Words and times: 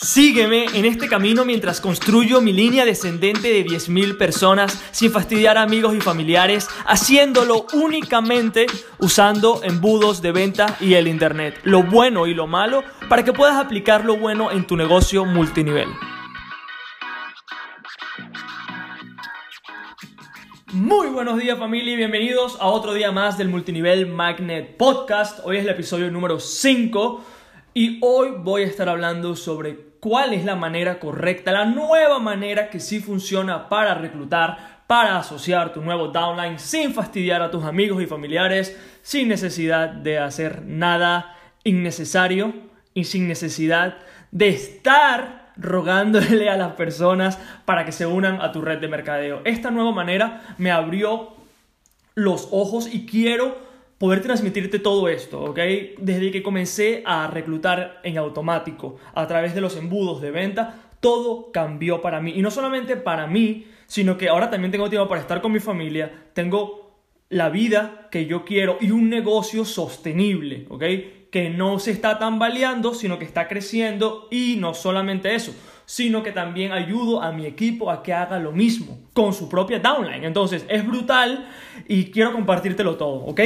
Sígueme 0.00 0.66
en 0.74 0.84
este 0.84 1.08
camino 1.08 1.44
mientras 1.44 1.80
construyo 1.80 2.40
mi 2.40 2.52
línea 2.52 2.84
descendente 2.84 3.48
de 3.48 3.66
10.000 3.66 4.16
personas 4.16 4.80
sin 4.92 5.10
fastidiar 5.10 5.58
a 5.58 5.62
amigos 5.62 5.92
y 5.96 6.00
familiares, 6.00 6.68
haciéndolo 6.86 7.66
únicamente 7.72 8.66
usando 9.00 9.60
embudos 9.64 10.22
de 10.22 10.30
venta 10.30 10.76
y 10.78 10.94
el 10.94 11.08
Internet, 11.08 11.58
lo 11.64 11.82
bueno 11.82 12.28
y 12.28 12.34
lo 12.34 12.46
malo, 12.46 12.84
para 13.08 13.24
que 13.24 13.32
puedas 13.32 13.56
aplicar 13.56 14.04
lo 14.04 14.16
bueno 14.16 14.52
en 14.52 14.68
tu 14.68 14.76
negocio 14.76 15.24
multinivel. 15.24 15.88
Muy 20.72 21.08
buenos 21.08 21.40
días 21.40 21.58
familia 21.58 21.94
y 21.94 21.96
bienvenidos 21.96 22.56
a 22.60 22.66
otro 22.66 22.94
día 22.94 23.10
más 23.10 23.36
del 23.36 23.48
Multinivel 23.48 24.06
Magnet 24.06 24.76
Podcast. 24.76 25.40
Hoy 25.42 25.56
es 25.56 25.64
el 25.64 25.70
episodio 25.70 26.08
número 26.08 26.38
5 26.38 27.24
y 27.74 27.98
hoy 28.00 28.28
voy 28.38 28.62
a 28.62 28.66
estar 28.66 28.88
hablando 28.88 29.34
sobre 29.34 29.87
cuál 30.00 30.32
es 30.32 30.44
la 30.44 30.56
manera 30.56 30.98
correcta, 30.98 31.52
la 31.52 31.64
nueva 31.64 32.18
manera 32.18 32.70
que 32.70 32.80
sí 32.80 33.00
funciona 33.00 33.68
para 33.68 33.94
reclutar, 33.94 34.82
para 34.86 35.18
asociar 35.18 35.72
tu 35.72 35.82
nuevo 35.82 36.08
downline 36.08 36.58
sin 36.58 36.94
fastidiar 36.94 37.42
a 37.42 37.50
tus 37.50 37.64
amigos 37.64 38.02
y 38.02 38.06
familiares, 38.06 38.78
sin 39.02 39.28
necesidad 39.28 39.88
de 39.88 40.18
hacer 40.18 40.62
nada 40.64 41.36
innecesario 41.64 42.52
y 42.94 43.04
sin 43.04 43.28
necesidad 43.28 43.98
de 44.30 44.48
estar 44.48 45.52
rogándole 45.56 46.48
a 46.48 46.56
las 46.56 46.72
personas 46.74 47.38
para 47.64 47.84
que 47.84 47.92
se 47.92 48.06
unan 48.06 48.40
a 48.40 48.52
tu 48.52 48.62
red 48.62 48.78
de 48.78 48.88
mercadeo. 48.88 49.42
Esta 49.44 49.70
nueva 49.70 49.92
manera 49.92 50.54
me 50.56 50.70
abrió 50.70 51.36
los 52.14 52.48
ojos 52.50 52.92
y 52.92 53.06
quiero 53.06 53.67
poder 53.98 54.22
transmitirte 54.22 54.78
todo 54.78 55.08
esto, 55.08 55.42
¿ok? 55.42 55.58
Desde 55.98 56.30
que 56.30 56.42
comencé 56.42 57.02
a 57.04 57.26
reclutar 57.26 58.00
en 58.04 58.16
automático 58.16 58.96
a 59.12 59.26
través 59.26 59.54
de 59.54 59.60
los 59.60 59.76
embudos 59.76 60.22
de 60.22 60.30
venta, 60.30 60.90
todo 61.00 61.50
cambió 61.52 62.00
para 62.00 62.20
mí. 62.20 62.32
Y 62.36 62.42
no 62.42 62.50
solamente 62.50 62.96
para 62.96 63.26
mí, 63.26 63.66
sino 63.86 64.16
que 64.16 64.28
ahora 64.28 64.50
también 64.50 64.70
tengo 64.70 64.88
tiempo 64.88 65.08
para 65.08 65.20
estar 65.20 65.40
con 65.40 65.52
mi 65.52 65.60
familia, 65.60 66.12
tengo 66.32 66.96
la 67.28 67.50
vida 67.50 68.08
que 68.10 68.26
yo 68.26 68.44
quiero 68.44 68.78
y 68.80 68.90
un 68.92 69.10
negocio 69.10 69.64
sostenible, 69.64 70.66
¿ok? 70.70 70.84
Que 71.30 71.50
no 71.50 71.78
se 71.78 71.90
está 71.90 72.18
tambaleando, 72.18 72.94
sino 72.94 73.18
que 73.18 73.24
está 73.24 73.48
creciendo 73.48 74.28
y 74.30 74.56
no 74.58 74.74
solamente 74.74 75.34
eso, 75.34 75.54
sino 75.84 76.22
que 76.22 76.32
también 76.32 76.72
ayudo 76.72 77.20
a 77.20 77.32
mi 77.32 77.46
equipo 77.46 77.90
a 77.90 78.02
que 78.02 78.12
haga 78.12 78.38
lo 78.38 78.52
mismo 78.52 78.98
con 79.12 79.34
su 79.34 79.48
propia 79.48 79.80
downline. 79.80 80.24
Entonces, 80.24 80.64
es 80.68 80.86
brutal 80.86 81.48
y 81.86 82.06
quiero 82.06 82.32
compartírtelo 82.32 82.96
todo, 82.96 83.24
¿ok? 83.24 83.40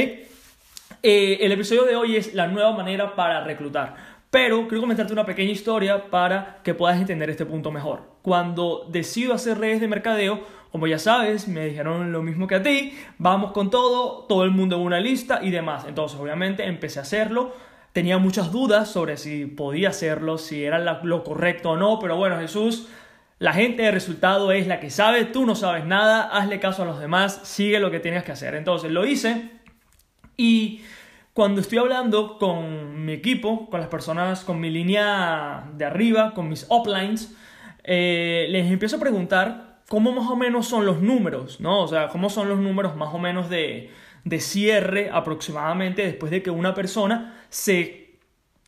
Eh, 1.05 1.39
el 1.41 1.51
episodio 1.51 1.83
de 1.83 1.97
hoy 1.97 2.15
es 2.15 2.33
la 2.33 2.47
nueva 2.47 2.71
manera 2.71 3.13
para 3.13 3.43
reclutar. 3.43 3.93
Pero 4.29 4.69
quiero 4.69 4.79
comentarte 4.79 5.11
una 5.11 5.25
pequeña 5.25 5.51
historia 5.51 6.09
para 6.09 6.61
que 6.63 6.73
puedas 6.73 6.97
entender 6.97 7.29
este 7.29 7.45
punto 7.45 7.71
mejor. 7.73 8.03
Cuando 8.21 8.87
decido 8.89 9.33
hacer 9.33 9.59
redes 9.59 9.81
de 9.81 9.89
mercadeo, 9.89 10.39
como 10.71 10.87
ya 10.87 10.97
sabes, 10.97 11.49
me 11.49 11.65
dijeron 11.65 12.13
lo 12.13 12.23
mismo 12.23 12.47
que 12.47 12.55
a 12.55 12.63
ti, 12.63 12.97
vamos 13.17 13.51
con 13.51 13.69
todo, 13.69 14.23
todo 14.29 14.45
el 14.45 14.51
mundo 14.51 14.77
en 14.77 14.83
una 14.83 15.01
lista 15.01 15.41
y 15.43 15.51
demás. 15.51 15.83
Entonces, 15.89 16.17
obviamente, 16.17 16.63
empecé 16.67 16.99
a 16.99 17.01
hacerlo. 17.01 17.53
Tenía 17.91 18.17
muchas 18.17 18.53
dudas 18.53 18.89
sobre 18.89 19.17
si 19.17 19.45
podía 19.45 19.89
hacerlo, 19.89 20.37
si 20.37 20.63
era 20.63 20.79
lo 21.03 21.23
correcto 21.25 21.71
o 21.71 21.75
no, 21.75 21.99
pero 21.99 22.15
bueno, 22.15 22.39
Jesús, 22.39 22.87
la 23.39 23.51
gente 23.51 23.83
de 23.83 23.91
resultado 23.91 24.53
es 24.53 24.67
la 24.67 24.79
que 24.79 24.89
sabe, 24.89 25.25
tú 25.25 25.45
no 25.45 25.55
sabes 25.55 25.83
nada, 25.83 26.29
hazle 26.29 26.61
caso 26.61 26.83
a 26.83 26.85
los 26.85 27.01
demás, 27.01 27.41
sigue 27.43 27.81
lo 27.81 27.91
que 27.91 27.99
tienes 27.99 28.23
que 28.23 28.31
hacer. 28.31 28.55
Entonces, 28.55 28.89
lo 28.89 29.05
hice 29.05 29.62
y 30.37 30.81
cuando 31.33 31.61
estoy 31.61 31.79
hablando 31.79 32.37
con 32.37 33.05
mi 33.05 33.13
equipo, 33.13 33.69
con 33.69 33.79
las 33.79 33.89
personas, 33.89 34.43
con 34.43 34.59
mi 34.59 34.69
línea 34.69 35.67
de 35.75 35.85
arriba, 35.85 36.33
con 36.33 36.47
mis 36.47 36.67
uplines, 36.69 37.35
eh, 37.83 38.45
les 38.49 38.71
empiezo 38.71 38.97
a 38.97 38.99
preguntar 38.99 39.81
cómo 39.89 40.11
más 40.11 40.29
o 40.29 40.35
menos 40.35 40.67
son 40.67 40.85
los 40.85 41.01
números, 41.01 41.59
¿no? 41.59 41.81
O 41.81 41.87
sea, 41.87 42.07
cómo 42.09 42.29
son 42.29 42.49
los 42.49 42.59
números 42.59 42.95
más 42.95 43.13
o 43.13 43.19
menos 43.19 43.49
de, 43.49 43.91
de 44.23 44.39
cierre 44.39 45.09
aproximadamente 45.11 46.03
después 46.03 46.31
de 46.31 46.43
que 46.43 46.51
una 46.51 46.73
persona 46.73 47.43
se, 47.49 48.17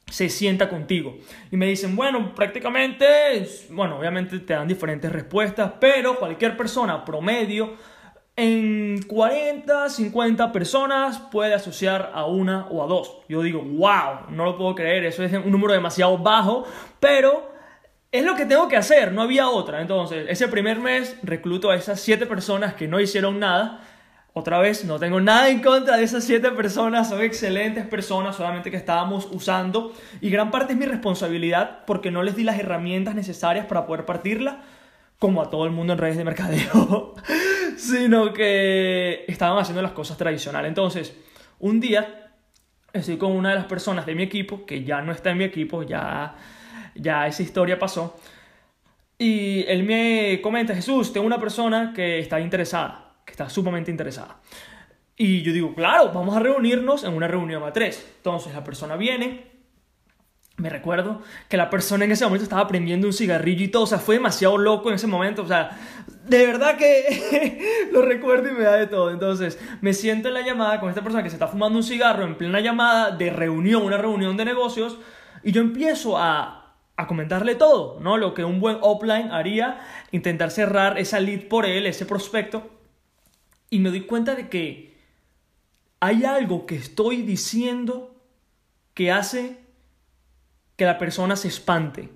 se 0.07 0.29
sienta 0.29 0.67
contigo. 0.67 1.17
Y 1.51 1.57
me 1.57 1.67
dicen, 1.67 1.95
bueno, 1.95 2.33
prácticamente, 2.35 3.47
bueno, 3.69 3.99
obviamente 3.99 4.39
te 4.39 4.53
dan 4.53 4.67
diferentes 4.67 5.11
respuestas, 5.11 5.73
pero 5.79 6.17
cualquier 6.17 6.57
persona 6.57 7.05
promedio 7.05 7.75
en 8.37 9.01
40, 9.03 9.89
50 9.89 10.51
personas 10.51 11.19
puede 11.31 11.53
asociar 11.53 12.11
a 12.13 12.25
una 12.25 12.67
o 12.67 12.83
a 12.83 12.87
dos. 12.87 13.19
Yo 13.29 13.41
digo, 13.41 13.61
wow, 13.61 14.29
no 14.29 14.43
lo 14.43 14.57
puedo 14.57 14.75
creer, 14.75 15.05
eso 15.05 15.23
es 15.23 15.31
un 15.33 15.51
número 15.51 15.73
demasiado 15.73 16.17
bajo, 16.17 16.65
pero 16.99 17.49
es 18.11 18.25
lo 18.25 18.35
que 18.35 18.45
tengo 18.45 18.67
que 18.67 18.75
hacer, 18.77 19.13
no 19.13 19.21
había 19.21 19.49
otra. 19.49 19.81
Entonces, 19.81 20.25
ese 20.29 20.47
primer 20.47 20.79
mes 20.79 21.17
recluto 21.23 21.69
a 21.69 21.75
esas 21.75 21.99
7 22.01 22.25
personas 22.25 22.73
que 22.73 22.87
no 22.87 22.99
hicieron 22.99 23.39
nada. 23.39 23.81
Otra 24.33 24.59
vez, 24.59 24.83
no 24.83 24.99
tengo 24.99 25.21
nada 25.21 25.47
en 25.47 25.61
contra 25.61 25.95
de 25.95 26.03
esas 26.03 26.25
7 26.25 26.51
personas, 26.51 27.07
son 27.07 27.21
excelentes 27.21 27.85
personas, 27.87 28.35
solamente 28.35 28.69
que 28.69 28.75
estábamos 28.75 29.29
usando 29.31 29.93
y 30.19 30.29
gran 30.29 30.51
parte 30.51 30.73
es 30.73 30.79
mi 30.79 30.85
responsabilidad 30.85 31.85
porque 31.87 32.11
no 32.11 32.21
les 32.21 32.35
di 32.35 32.43
las 32.43 32.59
herramientas 32.59 33.15
necesarias 33.15 33.65
para 33.65 33.85
poder 33.85 34.03
partirla 34.03 34.61
como 35.19 35.41
a 35.41 35.49
todo 35.49 35.65
el 35.65 35.71
mundo 35.71 35.93
en 35.93 35.99
redes 35.99 36.17
de 36.17 36.25
mercadeo. 36.25 37.15
sino 37.77 38.33
que 38.33 39.25
estaban 39.27 39.57
haciendo 39.57 39.81
las 39.81 39.91
cosas 39.91 40.17
tradicionales. 40.17 40.69
Entonces, 40.69 41.15
un 41.59 41.79
día 41.79 42.31
estoy 42.93 43.17
con 43.17 43.31
una 43.31 43.49
de 43.49 43.55
las 43.55 43.65
personas 43.65 44.05
de 44.05 44.15
mi 44.15 44.23
equipo, 44.23 44.65
que 44.65 44.83
ya 44.83 45.01
no 45.01 45.11
está 45.11 45.31
en 45.31 45.37
mi 45.37 45.43
equipo, 45.43 45.83
ya, 45.83 46.35
ya 46.95 47.27
esa 47.27 47.43
historia 47.43 47.77
pasó, 47.77 48.17
y 49.17 49.63
él 49.67 49.83
me 49.83 50.41
comenta, 50.41 50.75
Jesús, 50.75 51.13
tengo 51.13 51.25
una 51.25 51.39
persona 51.39 51.93
que 51.95 52.19
está 52.19 52.39
interesada, 52.39 53.15
que 53.25 53.31
está 53.31 53.49
sumamente 53.49 53.91
interesada. 53.91 54.39
Y 55.17 55.41
yo 55.41 55.53
digo, 55.53 55.73
claro, 55.73 56.11
vamos 56.13 56.35
a 56.35 56.39
reunirnos 56.39 57.05
en 57.05 57.13
una 57.13 57.27
reunión 57.27 57.63
a 57.63 57.71
tres. 57.71 58.05
Entonces 58.17 58.53
la 58.53 58.63
persona 58.63 58.97
viene, 58.97 59.54
me 60.57 60.69
recuerdo 60.69 61.21
que 61.49 61.57
la 61.57 61.69
persona 61.69 62.05
en 62.05 62.11
ese 62.11 62.23
momento 62.23 62.43
estaba 62.43 62.67
prendiendo 62.67 63.07
un 63.07 63.13
cigarrillo 63.13 63.65
y 63.65 63.67
todo, 63.67 63.83
o 63.83 63.87
sea, 63.87 63.99
fue 63.99 64.15
demasiado 64.15 64.57
loco 64.57 64.89
en 64.89 64.95
ese 64.95 65.07
momento, 65.07 65.43
o 65.43 65.47
sea, 65.47 65.77
de 66.27 66.45
verdad 66.45 66.77
que 66.77 67.87
lo 67.91 68.01
recuerdo 68.01 68.49
y 68.49 68.53
me 68.53 68.63
da 68.63 68.77
de 68.77 68.87
todo. 68.87 69.11
Entonces, 69.11 69.59
me 69.81 69.93
siento 69.93 70.29
en 70.29 70.33
la 70.33 70.41
llamada 70.41 70.79
con 70.79 70.89
esta 70.89 71.01
persona 71.01 71.23
que 71.23 71.29
se 71.29 71.35
está 71.35 71.47
fumando 71.47 71.77
un 71.77 71.83
cigarro 71.83 72.23
en 72.23 72.35
plena 72.35 72.61
llamada 72.61 73.11
de 73.11 73.29
reunión, 73.29 73.83
una 73.83 73.97
reunión 73.97 74.37
de 74.37 74.45
negocios, 74.45 74.97
y 75.43 75.51
yo 75.51 75.61
empiezo 75.61 76.17
a, 76.17 76.77
a 76.95 77.07
comentarle 77.07 77.55
todo, 77.55 77.99
¿no? 77.99 78.17
Lo 78.17 78.33
que 78.33 78.45
un 78.45 78.61
buen 78.61 78.77
offline 78.81 79.31
haría, 79.31 79.81
intentar 80.11 80.51
cerrar 80.51 80.97
esa 80.97 81.19
lead 81.19 81.49
por 81.49 81.65
él, 81.65 81.85
ese 81.85 82.05
prospecto, 82.05 82.69
y 83.69 83.79
me 83.79 83.89
doy 83.89 84.01
cuenta 84.01 84.35
de 84.35 84.47
que 84.47 84.95
hay 85.99 86.23
algo 86.23 86.65
que 86.65 86.75
estoy 86.75 87.23
diciendo 87.23 88.15
que 88.93 89.11
hace 89.11 89.64
que 90.75 90.85
la 90.85 90.97
persona 90.97 91.35
se 91.35 91.47
espante. 91.47 92.09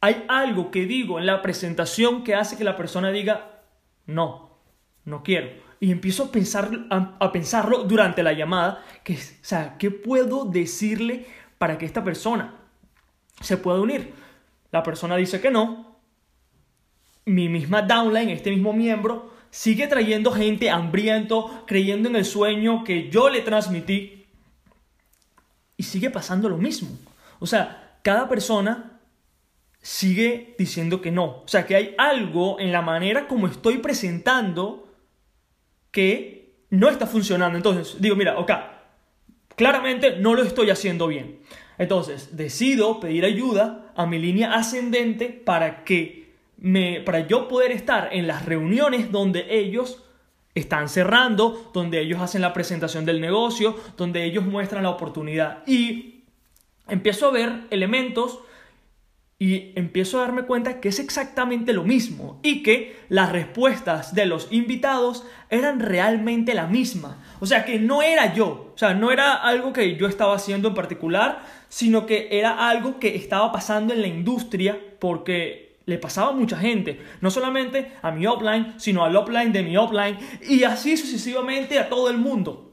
Hay 0.00 0.24
algo 0.28 0.70
que 0.70 0.86
digo 0.86 1.18
en 1.18 1.26
la 1.26 1.42
presentación 1.42 2.24
que 2.24 2.34
hace 2.34 2.56
que 2.56 2.64
la 2.64 2.76
persona 2.76 3.10
diga, 3.10 3.62
no, 4.06 4.58
no 5.04 5.22
quiero. 5.22 5.48
Y 5.80 5.92
empiezo 5.92 6.24
a, 6.24 6.32
pensar, 6.32 6.70
a, 6.90 7.32
pensarlo 7.32 7.84
durante 7.84 8.22
la 8.22 8.32
llamada, 8.32 8.84
que, 9.04 9.14
o 9.14 9.42
sea, 9.42 9.76
¿qué 9.78 9.90
puedo 9.90 10.44
decirle 10.44 11.26
para 11.56 11.78
que 11.78 11.86
esta 11.86 12.02
persona 12.02 12.54
se 13.40 13.56
pueda 13.56 13.80
unir? 13.80 14.12
La 14.72 14.82
persona 14.82 15.16
dice 15.16 15.40
que 15.40 15.50
no. 15.50 15.98
Mi 17.24 17.48
misma 17.48 17.82
downline, 17.82 18.30
este 18.30 18.50
mismo 18.50 18.72
miembro, 18.72 19.32
sigue 19.50 19.86
trayendo 19.86 20.32
gente 20.32 20.70
hambriento, 20.70 21.64
creyendo 21.66 22.08
en 22.08 22.16
el 22.16 22.24
sueño 22.24 22.82
que 22.82 23.08
yo 23.10 23.28
le 23.30 23.42
transmití. 23.42 24.26
Y 25.76 25.84
sigue 25.84 26.10
pasando 26.10 26.48
lo 26.48 26.56
mismo. 26.56 26.88
O 27.38 27.46
sea, 27.46 27.98
cada 28.02 28.28
persona 28.28 29.00
sigue 29.80 30.54
diciendo 30.58 31.00
que 31.00 31.10
no. 31.10 31.42
O 31.42 31.48
sea, 31.48 31.66
que 31.66 31.76
hay 31.76 31.94
algo 31.98 32.58
en 32.60 32.72
la 32.72 32.82
manera 32.82 33.28
como 33.28 33.46
estoy 33.46 33.78
presentando 33.78 34.88
que 35.90 36.64
no 36.70 36.88
está 36.88 37.06
funcionando. 37.06 37.56
Entonces, 37.56 38.00
digo, 38.00 38.16
mira, 38.16 38.38
ok, 38.38 38.50
claramente 39.56 40.16
no 40.16 40.34
lo 40.34 40.42
estoy 40.42 40.70
haciendo 40.70 41.06
bien. 41.06 41.40
Entonces, 41.78 42.36
decido 42.36 43.00
pedir 43.00 43.24
ayuda 43.24 43.92
a 43.94 44.06
mi 44.06 44.18
línea 44.18 44.54
ascendente 44.54 45.26
para 45.28 45.84
que 45.84 46.34
me, 46.56 47.00
para 47.00 47.26
yo 47.26 47.46
poder 47.46 47.70
estar 47.70 48.08
en 48.12 48.26
las 48.26 48.44
reuniones 48.44 49.12
donde 49.12 49.46
ellos 49.58 50.04
están 50.54 50.88
cerrando, 50.88 51.70
donde 51.72 52.00
ellos 52.00 52.20
hacen 52.20 52.42
la 52.42 52.52
presentación 52.52 53.04
del 53.04 53.20
negocio, 53.20 53.76
donde 53.96 54.24
ellos 54.24 54.44
muestran 54.44 54.82
la 54.82 54.90
oportunidad. 54.90 55.62
Y 55.66 56.17
empiezo 56.88 57.28
a 57.28 57.32
ver 57.32 57.66
elementos 57.70 58.40
y 59.40 59.72
empiezo 59.76 60.18
a 60.18 60.22
darme 60.22 60.42
cuenta 60.42 60.80
que 60.80 60.88
es 60.88 60.98
exactamente 60.98 61.72
lo 61.72 61.84
mismo 61.84 62.40
y 62.42 62.64
que 62.64 62.96
las 63.08 63.30
respuestas 63.30 64.12
de 64.12 64.26
los 64.26 64.48
invitados 64.50 65.24
eran 65.48 65.78
realmente 65.78 66.54
la 66.54 66.66
misma. 66.66 67.22
O 67.38 67.46
sea, 67.46 67.64
que 67.64 67.78
no 67.78 68.02
era 68.02 68.34
yo, 68.34 68.72
o 68.74 68.78
sea, 68.78 68.94
no 68.94 69.12
era 69.12 69.34
algo 69.34 69.72
que 69.72 69.96
yo 69.96 70.08
estaba 70.08 70.34
haciendo 70.34 70.68
en 70.68 70.74
particular, 70.74 71.40
sino 71.68 72.04
que 72.04 72.28
era 72.32 72.68
algo 72.68 72.98
que 72.98 73.14
estaba 73.14 73.52
pasando 73.52 73.94
en 73.94 74.00
la 74.00 74.08
industria 74.08 74.76
porque 74.98 75.76
le 75.86 75.98
pasaba 75.98 76.30
a 76.30 76.34
mucha 76.34 76.58
gente, 76.58 77.00
no 77.20 77.30
solamente 77.30 77.92
a 78.02 78.10
mi 78.10 78.26
offline, 78.26 78.74
sino 78.76 79.04
al 79.04 79.16
offline 79.16 79.52
de 79.52 79.62
mi 79.62 79.76
offline 79.76 80.18
y 80.48 80.64
así 80.64 80.96
sucesivamente 80.96 81.78
a 81.78 81.88
todo 81.88 82.10
el 82.10 82.18
mundo. 82.18 82.67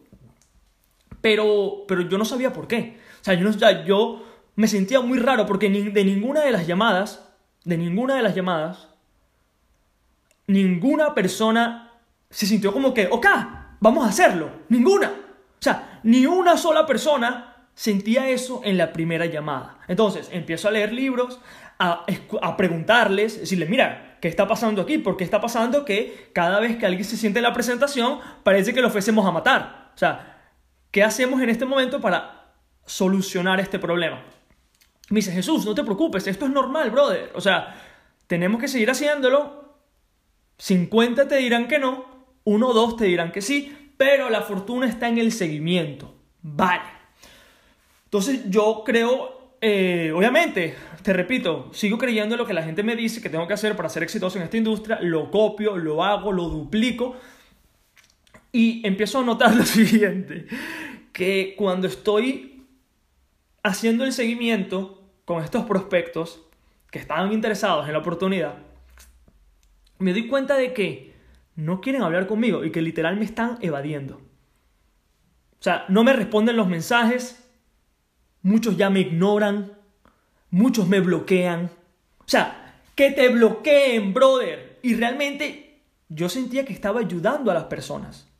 Pero, 1.26 1.86
pero 1.88 2.02
yo 2.02 2.20
no 2.20 2.24
sabía 2.24 2.54
por 2.54 2.68
qué. 2.68 3.00
O 3.20 3.24
sea, 3.24 3.34
yo, 3.34 3.50
no, 3.50 3.84
yo 3.84 4.24
me 4.56 4.68
sentía 4.68 5.02
muy 5.02 5.18
raro 5.18 5.48
porque 5.48 5.72
de 5.72 6.06
ninguna 6.06 6.42
de 6.42 6.52
las 6.52 6.68
llamadas, 6.68 7.28
de 7.64 7.80
ninguna 7.80 8.14
de 8.14 8.22
las 8.22 8.36
llamadas, 8.36 8.90
ninguna 10.46 11.16
persona 11.16 11.94
se 12.30 12.46
sintió 12.46 12.72
como 12.72 12.94
que, 12.94 13.08
ok, 13.10 13.26
vamos 13.80 14.06
a 14.06 14.10
hacerlo. 14.10 14.52
Ninguna. 14.70 15.08
O 15.08 15.62
sea, 15.62 16.00
ni 16.04 16.28
una 16.28 16.58
sola 16.58 16.86
persona 16.86 17.56
sentía 17.74 18.30
eso 18.30 18.62
en 18.64 18.78
la 18.78 18.94
primera 18.94 19.26
llamada. 19.26 19.80
Entonces, 19.88 20.30
empiezo 20.32 20.68
a 20.68 20.72
leer 20.74 20.94
libros, 20.94 21.42
a, 21.80 22.06
a 22.44 22.56
preguntarles, 22.56 23.40
decirles, 23.40 23.68
mira, 23.68 24.20
¿qué 24.22 24.28
está 24.28 24.48
pasando 24.48 24.84
aquí? 24.84 25.00
Porque 25.00 25.24
está 25.24 25.42
pasando 25.42 25.86
que 25.86 26.30
cada 26.34 26.60
vez 26.60 26.78
que 26.78 26.86
alguien 26.86 27.04
se 27.04 27.18
siente 27.18 27.40
en 27.40 27.44
la 27.44 27.54
presentación, 27.54 28.20
parece 28.44 28.76
que 28.76 28.82
lo 28.82 28.90
ofrecemos 28.90 29.26
a 29.26 29.32
matar. 29.32 29.90
O 29.96 29.98
sea, 29.98 30.35
¿qué 30.96 31.04
hacemos 31.04 31.42
en 31.42 31.50
este 31.50 31.66
momento 31.66 32.00
para 32.00 32.54
solucionar 32.86 33.60
este 33.60 33.80
problema? 33.80 34.24
Me 35.10 35.18
dice, 35.18 35.34
Jesús, 35.34 35.66
no 35.66 35.76
te 35.76 35.84
preocupes, 35.84 36.26
esto 36.26 36.46
es 36.46 36.52
normal, 36.52 36.90
brother. 36.90 37.34
O 37.36 37.42
sea, 37.42 37.76
tenemos 38.28 38.62
que 38.62 38.70
seguir 38.70 38.90
haciéndolo. 38.90 39.76
50 40.58 41.28
te 41.28 41.36
dirán 41.36 41.68
que 41.68 41.80
no, 41.80 42.06
uno 42.46 42.70
o 42.70 42.74
dos 42.74 42.96
te 42.96 43.04
dirán 43.04 43.34
que 43.34 43.42
sí, 43.42 43.92
pero 43.98 44.30
la 44.30 44.44
fortuna 44.44 44.88
está 44.88 45.10
en 45.10 45.18
el 45.18 45.34
seguimiento. 45.34 46.16
Vale. 46.42 46.86
Entonces 48.06 48.50
yo 48.50 48.84
creo, 48.86 49.58
eh, 49.60 50.14
obviamente, 50.16 50.76
te 51.04 51.12
repito, 51.12 51.74
sigo 51.74 51.98
creyendo 51.98 52.36
en 52.36 52.40
lo 52.40 52.48
que 52.48 52.54
la 52.54 52.64
gente 52.64 52.84
me 52.84 52.96
dice 52.96 53.22
que 53.22 53.30
tengo 53.30 53.48
que 53.48 53.54
hacer 53.54 53.76
para 53.76 53.90
ser 53.90 54.04
exitoso 54.04 54.38
en 54.38 54.46
esta 54.46 54.56
industria, 54.56 55.00
lo 55.02 55.30
copio, 55.30 55.76
lo 55.76 56.06
hago, 56.06 56.32
lo 56.32 56.48
duplico 56.48 57.18
y 58.56 58.88
empiezo 58.88 59.20
a 59.20 59.24
notar 59.26 59.54
lo 59.54 59.66
siguiente, 59.66 60.48
que 61.12 61.56
cuando 61.58 61.88
estoy 61.88 62.66
haciendo 63.64 64.06
el 64.06 64.14
seguimiento 64.14 65.04
con 65.26 65.44
estos 65.44 65.66
prospectos 65.66 66.42
que 66.90 67.00
estaban 67.00 67.34
interesados 67.34 67.86
en 67.86 67.92
la 67.92 68.00
oportunidad, 68.00 68.60
me 70.00 70.14
doy 70.14 70.30
cuenta 70.30 70.56
de 70.56 70.72
que 70.74 71.16
no 71.58 71.82
quieren 71.82 72.02
hablar 72.02 72.28
conmigo 72.28 72.64
y 72.64 72.72
que 72.72 72.82
literal 72.82 73.18
me 73.18 73.26
están 73.26 73.58
evadiendo. 73.60 74.22
O 75.60 75.64
sea, 75.66 75.84
no 75.90 76.06
me 76.06 76.14
responden 76.14 76.56
los 76.56 76.70
mensajes, 76.70 77.46
muchos 78.42 78.78
ya 78.78 78.90
me 78.90 79.02
ignoran, 79.02 79.74
muchos 80.50 80.88
me 80.88 81.02
bloquean. 81.02 81.72
O 82.20 82.28
sea, 82.28 82.80
que 82.96 83.12
te 83.12 83.28
bloqueen, 83.28 84.14
brother. 84.14 84.80
Y 84.82 84.96
realmente 84.96 85.82
yo 86.08 86.30
sentía 86.30 86.64
que 86.64 86.72
estaba 86.72 87.02
ayudando 87.02 87.52
a 87.52 87.54
las 87.54 87.66
personas. 87.66 88.32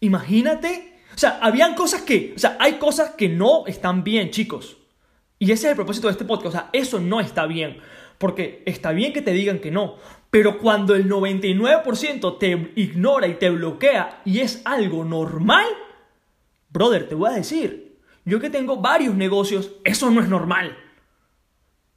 Imagínate 0.00 0.90
o 1.14 1.18
sea, 1.20 1.38
habían 1.42 1.74
cosas 1.74 2.00
que, 2.00 2.32
o 2.34 2.38
sea, 2.38 2.56
hay 2.58 2.78
cosas 2.78 3.10
que 3.10 3.28
no 3.28 3.66
están 3.66 4.04
bien, 4.04 4.30
chicos. 4.30 4.78
Y 5.38 5.52
ese 5.52 5.66
es 5.66 5.70
el 5.72 5.76
propósito 5.76 6.06
de 6.06 6.12
este 6.12 6.24
podcast. 6.24 6.46
O 6.46 6.58
sea, 6.58 6.70
eso 6.72 6.98
no 6.98 7.20
está 7.20 7.44
bien. 7.44 7.78
Porque 8.16 8.62
está 8.64 8.92
bien 8.92 9.12
que 9.12 9.20
te 9.20 9.32
digan 9.32 9.58
que 9.58 9.70
no. 9.70 9.96
Pero 10.30 10.58
cuando 10.58 10.94
el 10.94 11.10
99% 11.10 12.38
te 12.38 12.72
ignora 12.76 13.26
y 13.26 13.34
te 13.34 13.50
bloquea 13.50 14.22
y 14.24 14.40
es 14.40 14.62
algo 14.64 15.04
normal, 15.04 15.66
brother, 16.70 17.06
te 17.06 17.14
voy 17.14 17.30
a 17.30 17.34
decir, 17.34 17.98
yo 18.24 18.40
que 18.40 18.48
tengo 18.48 18.78
varios 18.78 19.14
negocios, 19.14 19.72
eso 19.84 20.10
no 20.10 20.22
es 20.22 20.28
normal. 20.30 20.74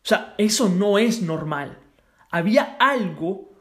O 0.04 0.06
sea, 0.06 0.36
eso 0.38 0.68
no 0.68 0.98
es 0.98 1.22
normal. 1.22 1.80
Había 2.30 2.76
algo 2.78 3.53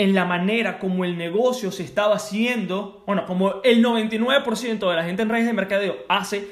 en 0.00 0.14
la 0.14 0.24
manera 0.24 0.78
como 0.78 1.04
el 1.04 1.18
negocio 1.18 1.70
se 1.70 1.82
estaba 1.82 2.16
haciendo, 2.16 3.04
bueno, 3.06 3.26
como 3.26 3.60
el 3.62 3.84
99% 3.84 4.88
de 4.88 4.96
la 4.96 5.04
gente 5.04 5.20
en 5.20 5.28
redes 5.28 5.44
de 5.44 5.52
mercadeo 5.52 5.94
hace, 6.08 6.48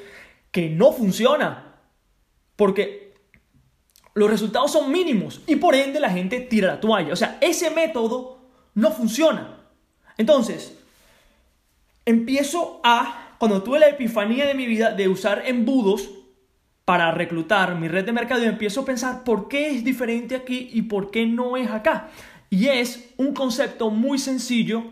que 0.51 0.69
no 0.69 0.91
funciona. 0.91 1.73
Porque 2.55 3.15
los 4.13 4.29
resultados 4.29 4.71
son 4.71 4.91
mínimos 4.91 5.41
y 5.47 5.55
por 5.55 5.73
ende 5.73 5.99
la 5.99 6.11
gente 6.11 6.41
tira 6.41 6.67
la 6.67 6.79
toalla. 6.79 7.11
O 7.11 7.15
sea, 7.15 7.39
ese 7.41 7.71
método 7.71 8.37
no 8.75 8.91
funciona. 8.91 9.57
Entonces, 10.19 10.77
empiezo 12.05 12.79
a, 12.83 13.33
cuando 13.39 13.63
tuve 13.63 13.79
la 13.79 13.89
epifanía 13.89 14.45
de 14.45 14.53
mi 14.53 14.67
vida 14.67 14.91
de 14.91 15.07
usar 15.07 15.41
embudos 15.47 16.07
para 16.85 17.09
reclutar 17.09 17.73
mi 17.73 17.87
red 17.87 18.05
de 18.05 18.11
mercadeo, 18.11 18.47
empiezo 18.47 18.81
a 18.81 18.85
pensar 18.85 19.23
por 19.23 19.47
qué 19.47 19.71
es 19.71 19.83
diferente 19.83 20.35
aquí 20.35 20.69
y 20.71 20.83
por 20.83 21.09
qué 21.09 21.25
no 21.25 21.57
es 21.57 21.71
acá. 21.71 22.11
Y 22.49 22.67
es 22.67 23.13
un 23.17 23.33
concepto 23.33 23.89
muy 23.89 24.17
sencillo 24.17 24.83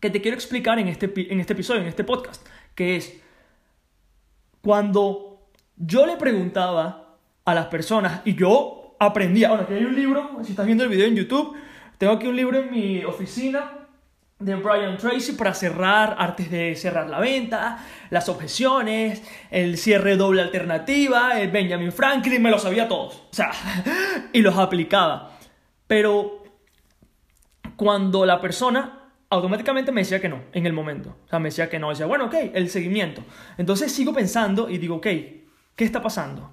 que 0.00 0.10
te 0.10 0.20
quiero 0.20 0.36
explicar 0.36 0.78
en 0.78 0.88
este, 0.88 1.12
en 1.32 1.38
este 1.38 1.52
episodio, 1.52 1.80
en 1.80 1.86
este 1.86 2.02
podcast, 2.02 2.44
que 2.74 2.96
es 2.96 3.20
cuando 4.60 5.48
yo 5.76 6.06
le 6.06 6.16
preguntaba 6.16 7.16
a 7.44 7.54
las 7.54 7.66
personas 7.66 8.22
y 8.24 8.34
yo 8.34 8.96
aprendía, 8.98 9.48
bueno, 9.48 9.64
aquí 9.64 9.74
hay 9.74 9.84
un 9.84 9.94
libro, 9.94 10.38
si 10.42 10.50
estás 10.50 10.66
viendo 10.66 10.84
el 10.84 10.90
video 10.90 11.06
en 11.06 11.16
YouTube, 11.16 11.56
tengo 11.98 12.14
aquí 12.14 12.26
un 12.26 12.36
libro 12.36 12.58
en 12.58 12.70
mi 12.70 13.04
oficina 13.04 13.78
de 14.40 14.56
Brian 14.56 14.96
Tracy 14.96 15.32
para 15.32 15.54
cerrar, 15.54 16.16
artes 16.18 16.50
de 16.50 16.74
cerrar 16.74 17.08
la 17.08 17.20
venta, 17.20 17.78
las 18.10 18.28
objeciones, 18.28 19.22
el 19.50 19.78
cierre 19.78 20.16
doble 20.16 20.42
alternativa, 20.42 21.40
el 21.40 21.50
Benjamin 21.52 21.92
Franklin, 21.92 22.42
me 22.42 22.50
lo 22.50 22.58
sabía 22.58 22.88
todos, 22.88 23.14
o 23.14 23.34
sea, 23.34 23.52
y 24.32 24.40
los 24.40 24.56
aplicaba. 24.58 25.38
Pero 25.86 26.41
cuando 27.82 28.24
la 28.24 28.40
persona 28.40 29.10
automáticamente 29.28 29.90
me 29.90 30.02
decía 30.02 30.20
que 30.20 30.28
no 30.28 30.40
en 30.52 30.66
el 30.66 30.72
momento. 30.72 31.16
O 31.26 31.28
sea, 31.28 31.40
me 31.40 31.48
decía 31.48 31.68
que 31.68 31.80
no. 31.80 31.90
Decía, 31.90 32.06
bueno, 32.06 32.26
ok, 32.26 32.34
el 32.54 32.70
seguimiento. 32.70 33.24
Entonces 33.58 33.90
sigo 33.90 34.12
pensando 34.12 34.70
y 34.70 34.78
digo, 34.78 34.94
ok, 34.98 35.02
¿qué 35.02 35.84
está 35.84 36.00
pasando? 36.00 36.48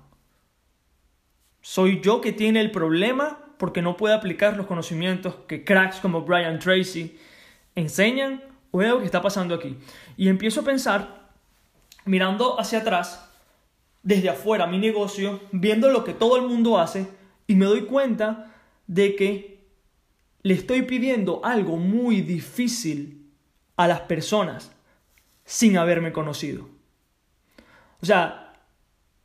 ¿Soy 1.61 2.01
yo 2.01 2.19
que 2.19 2.31
tiene 2.31 2.61
el 2.61 2.71
problema 2.71 3.53
porque 3.59 3.83
no 3.83 3.95
puedo 3.95 4.15
aplicar 4.15 4.57
los 4.57 4.65
conocimientos 4.65 5.35
que 5.47 5.63
cracks 5.63 5.99
como 5.99 6.23
Brian 6.23 6.57
Tracy 6.57 7.15
enseñan? 7.75 8.41
¿O 8.71 8.81
es 8.81 8.87
algo 8.87 9.01
que 9.01 9.05
está 9.05 9.21
pasando 9.21 9.53
aquí? 9.53 9.77
Y 10.17 10.29
empiezo 10.29 10.61
a 10.61 10.63
pensar, 10.63 11.29
mirando 12.05 12.59
hacia 12.59 12.79
atrás, 12.79 13.29
desde 14.01 14.29
afuera, 14.29 14.65
mi 14.65 14.79
negocio, 14.79 15.41
viendo 15.51 15.91
lo 15.91 16.03
que 16.03 16.15
todo 16.15 16.37
el 16.37 16.47
mundo 16.47 16.79
hace, 16.79 17.07
y 17.45 17.53
me 17.53 17.65
doy 17.65 17.81
cuenta 17.81 18.51
de 18.87 19.15
que 19.15 19.58
le 20.41 20.53
estoy 20.53 20.83
pidiendo 20.83 21.43
algo 21.43 21.77
muy 21.77 22.21
difícil 22.21 23.31
a 23.75 23.87
las 23.87 24.01
personas 24.01 24.71
sin 25.45 25.77
haberme 25.77 26.11
conocido. 26.11 26.69
O 28.01 28.05
sea, 28.05 28.53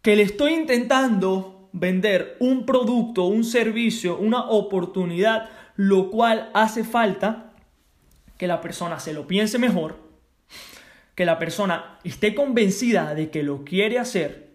que 0.02 0.16
le 0.16 0.22
estoy 0.22 0.54
intentando 0.54 1.68
vender 1.72 2.36
un 2.40 2.66
producto, 2.66 3.24
un 3.24 3.44
servicio, 3.44 4.18
una 4.18 4.44
oportunidad, 4.44 5.50
lo 5.76 6.10
cual 6.10 6.50
hace 6.54 6.84
falta 6.84 7.52
que 8.38 8.46
la 8.46 8.60
persona 8.60 9.00
se 9.00 9.12
lo 9.12 9.26
piense 9.26 9.58
mejor, 9.58 9.98
que 11.14 11.24
la 11.24 11.38
persona 11.38 11.98
esté 12.04 12.34
convencida 12.34 13.14
de 13.14 13.30
que 13.30 13.42
lo 13.42 13.64
quiere 13.64 13.98
hacer, 13.98 14.54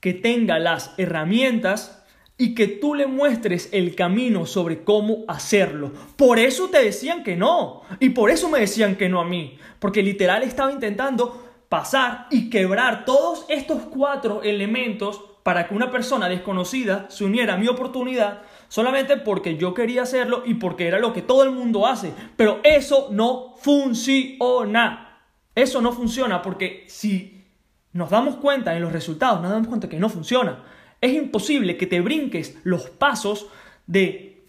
que 0.00 0.14
tenga 0.14 0.58
las 0.58 0.94
herramientas 0.98 2.05
y 2.38 2.54
que 2.54 2.68
tú 2.68 2.94
le 2.94 3.06
muestres 3.06 3.70
el 3.72 3.94
camino 3.94 4.44
sobre 4.44 4.84
cómo 4.84 5.24
hacerlo. 5.26 5.92
Por 6.16 6.38
eso 6.38 6.68
te 6.68 6.82
decían 6.82 7.22
que 7.22 7.36
no. 7.36 7.82
Y 7.98 8.10
por 8.10 8.30
eso 8.30 8.50
me 8.50 8.60
decían 8.60 8.96
que 8.96 9.08
no 9.08 9.20
a 9.20 9.24
mí. 9.24 9.58
Porque 9.78 10.02
literal 10.02 10.42
estaba 10.42 10.70
intentando 10.70 11.44
pasar 11.68 12.26
y 12.30 12.50
quebrar 12.50 13.04
todos 13.04 13.46
estos 13.48 13.82
cuatro 13.84 14.42
elementos 14.42 15.22
para 15.42 15.66
que 15.66 15.74
una 15.74 15.90
persona 15.90 16.28
desconocida 16.28 17.06
se 17.08 17.24
uniera 17.24 17.54
a 17.54 17.56
mi 17.56 17.68
oportunidad 17.68 18.42
solamente 18.68 19.16
porque 19.16 19.56
yo 19.56 19.74
quería 19.74 20.02
hacerlo 20.02 20.42
y 20.44 20.54
porque 20.54 20.88
era 20.88 20.98
lo 20.98 21.12
que 21.12 21.22
todo 21.22 21.44
el 21.44 21.52
mundo 21.52 21.86
hace. 21.86 22.12
Pero 22.36 22.60
eso 22.64 23.08
no 23.12 23.54
funciona. 23.56 25.20
Eso 25.54 25.80
no 25.80 25.92
funciona 25.92 26.42
porque 26.42 26.84
si 26.88 27.44
nos 27.92 28.10
damos 28.10 28.36
cuenta 28.36 28.76
en 28.76 28.82
los 28.82 28.92
resultados, 28.92 29.40
nos 29.40 29.50
damos 29.50 29.68
cuenta 29.68 29.88
que 29.88 29.98
no 29.98 30.10
funciona. 30.10 30.64
Es 31.00 31.12
imposible 31.12 31.76
que 31.76 31.86
te 31.86 32.00
brinques 32.00 32.56
los 32.64 32.90
pasos 32.90 33.46
de 33.86 34.44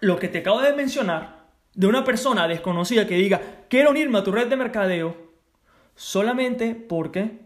lo 0.00 0.18
que 0.18 0.28
te 0.28 0.38
acabo 0.38 0.60
de 0.60 0.72
mencionar, 0.72 1.48
de 1.74 1.86
una 1.86 2.04
persona 2.04 2.48
desconocida 2.48 3.06
que 3.06 3.16
diga, 3.16 3.40
quiero 3.68 3.90
unirme 3.90 4.18
a 4.18 4.24
tu 4.24 4.32
red 4.32 4.48
de 4.48 4.56
mercadeo, 4.56 5.16
solamente 5.94 6.74
porque 6.74 7.40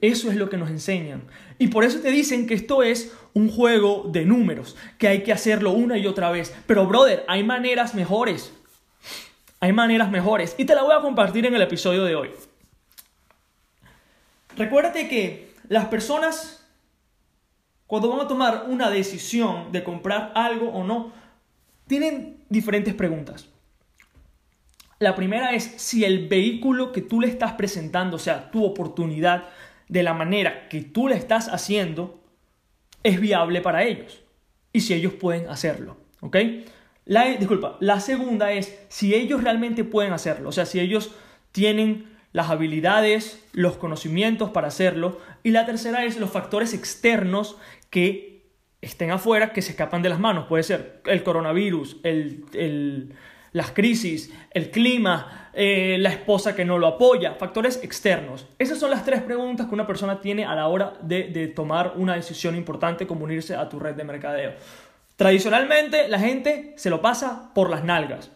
eso 0.00 0.30
es 0.30 0.36
lo 0.36 0.48
que 0.48 0.56
nos 0.56 0.70
enseñan. 0.70 1.24
Y 1.58 1.68
por 1.68 1.84
eso 1.84 2.00
te 2.00 2.10
dicen 2.10 2.46
que 2.46 2.54
esto 2.54 2.82
es 2.82 3.12
un 3.34 3.50
juego 3.50 4.04
de 4.08 4.24
números, 4.24 4.76
que 4.98 5.08
hay 5.08 5.22
que 5.22 5.32
hacerlo 5.32 5.72
una 5.72 5.98
y 5.98 6.06
otra 6.06 6.30
vez. 6.30 6.54
Pero, 6.66 6.86
brother, 6.86 7.24
hay 7.26 7.42
maneras 7.42 7.94
mejores. 7.94 8.52
Hay 9.60 9.72
maneras 9.72 10.10
mejores. 10.10 10.54
Y 10.56 10.64
te 10.66 10.74
la 10.74 10.82
voy 10.82 10.94
a 10.94 11.00
compartir 11.00 11.46
en 11.46 11.54
el 11.54 11.62
episodio 11.62 12.04
de 12.04 12.14
hoy. 12.14 12.30
Recuérdate 14.56 15.08
que 15.08 15.52
las 15.68 15.86
personas, 15.86 16.57
cuando 17.88 18.10
van 18.10 18.20
a 18.20 18.28
tomar 18.28 18.66
una 18.68 18.90
decisión 18.90 19.72
de 19.72 19.82
comprar 19.82 20.30
algo 20.34 20.68
o 20.68 20.84
no, 20.84 21.10
tienen 21.86 22.44
diferentes 22.50 22.94
preguntas. 22.94 23.48
La 24.98 25.14
primera 25.14 25.52
es 25.52 25.64
si 25.78 26.04
el 26.04 26.28
vehículo 26.28 26.92
que 26.92 27.00
tú 27.00 27.18
le 27.18 27.28
estás 27.28 27.54
presentando, 27.54 28.16
o 28.16 28.20
sea, 28.20 28.50
tu 28.50 28.64
oportunidad, 28.64 29.48
de 29.88 30.02
la 30.02 30.12
manera 30.12 30.68
que 30.68 30.82
tú 30.82 31.08
le 31.08 31.16
estás 31.16 31.48
haciendo, 31.48 32.22
es 33.02 33.18
viable 33.18 33.62
para 33.62 33.84
ellos. 33.84 34.22
Y 34.70 34.80
si 34.80 34.92
ellos 34.92 35.14
pueden 35.14 35.48
hacerlo. 35.48 35.96
¿Ok? 36.20 36.36
La, 37.06 37.24
disculpa, 37.36 37.78
la 37.80 38.00
segunda 38.00 38.52
es 38.52 38.78
si 38.88 39.14
ellos 39.14 39.42
realmente 39.42 39.82
pueden 39.82 40.12
hacerlo. 40.12 40.50
O 40.50 40.52
sea, 40.52 40.66
si 40.66 40.78
ellos 40.78 41.14
tienen 41.52 42.17
las 42.32 42.50
habilidades, 42.50 43.44
los 43.52 43.76
conocimientos 43.76 44.50
para 44.50 44.68
hacerlo. 44.68 45.18
Y 45.42 45.50
la 45.50 45.66
tercera 45.66 46.04
es 46.04 46.18
los 46.18 46.30
factores 46.30 46.74
externos 46.74 47.56
que 47.90 48.46
estén 48.80 49.10
afuera, 49.10 49.52
que 49.52 49.62
se 49.62 49.72
escapan 49.72 50.02
de 50.02 50.08
las 50.08 50.20
manos. 50.20 50.46
Puede 50.46 50.62
ser 50.62 51.02
el 51.06 51.22
coronavirus, 51.22 51.98
el, 52.02 53.14
las 53.52 53.72
crisis, 53.72 54.32
el 54.50 54.70
clima, 54.70 55.50
eh, 55.52 55.96
la 55.98 56.10
esposa 56.10 56.54
que 56.54 56.64
no 56.64 56.78
lo 56.78 56.86
apoya, 56.86 57.34
factores 57.34 57.82
externos. 57.82 58.46
Esas 58.58 58.78
son 58.78 58.90
las 58.90 59.04
tres 59.04 59.22
preguntas 59.22 59.66
que 59.66 59.74
una 59.74 59.86
persona 59.86 60.20
tiene 60.20 60.44
a 60.44 60.54
la 60.54 60.68
hora 60.68 60.94
de, 61.02 61.24
de 61.24 61.48
tomar 61.48 61.94
una 61.96 62.14
decisión 62.14 62.54
importante 62.54 63.06
como 63.06 63.24
unirse 63.24 63.56
a 63.56 63.68
tu 63.68 63.78
red 63.78 63.94
de 63.94 64.04
mercadeo. 64.04 64.52
Tradicionalmente 65.16 66.08
la 66.08 66.20
gente 66.20 66.74
se 66.76 66.90
lo 66.90 67.02
pasa 67.02 67.50
por 67.52 67.70
las 67.70 67.82
nalgas. 67.82 68.30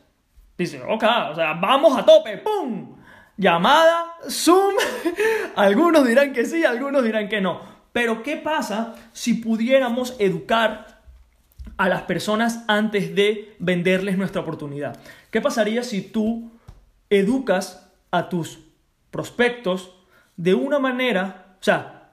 Dice, 0.59 0.83
ok, 0.83 1.05
o 1.31 1.35
sea, 1.35 1.55
vamos 1.55 1.97
a 1.97 2.05
tope, 2.05 2.39
¡pum! 2.39 2.97
Llamada, 3.37 4.15
Zoom. 4.29 4.75
algunos 5.57 6.07
dirán 6.07 6.33
que 6.33 6.45
sí, 6.45 6.65
algunos 6.65 7.03
dirán 7.05 7.29
que 7.29 7.41
no. 7.41 7.61
Pero 7.93 8.23
¿qué 8.23 8.37
pasa 8.37 8.95
si 9.13 9.35
pudiéramos 9.35 10.17
educar 10.19 11.03
a 11.77 11.89
las 11.89 12.03
personas 12.03 12.65
antes 12.69 13.15
de 13.15 13.55
venderles 13.59 14.17
nuestra 14.17 14.41
oportunidad? 14.41 14.99
¿Qué 15.31 15.41
pasaría 15.41 15.83
si 15.83 16.03
tú 16.03 16.51
educas 17.11 17.91
a 18.11 18.29
tus 18.29 18.61
prospectos 19.11 19.95
de 20.37 20.55
una 20.55 20.79
manera, 20.79 21.57
o 21.61 21.63
sea, 21.63 22.13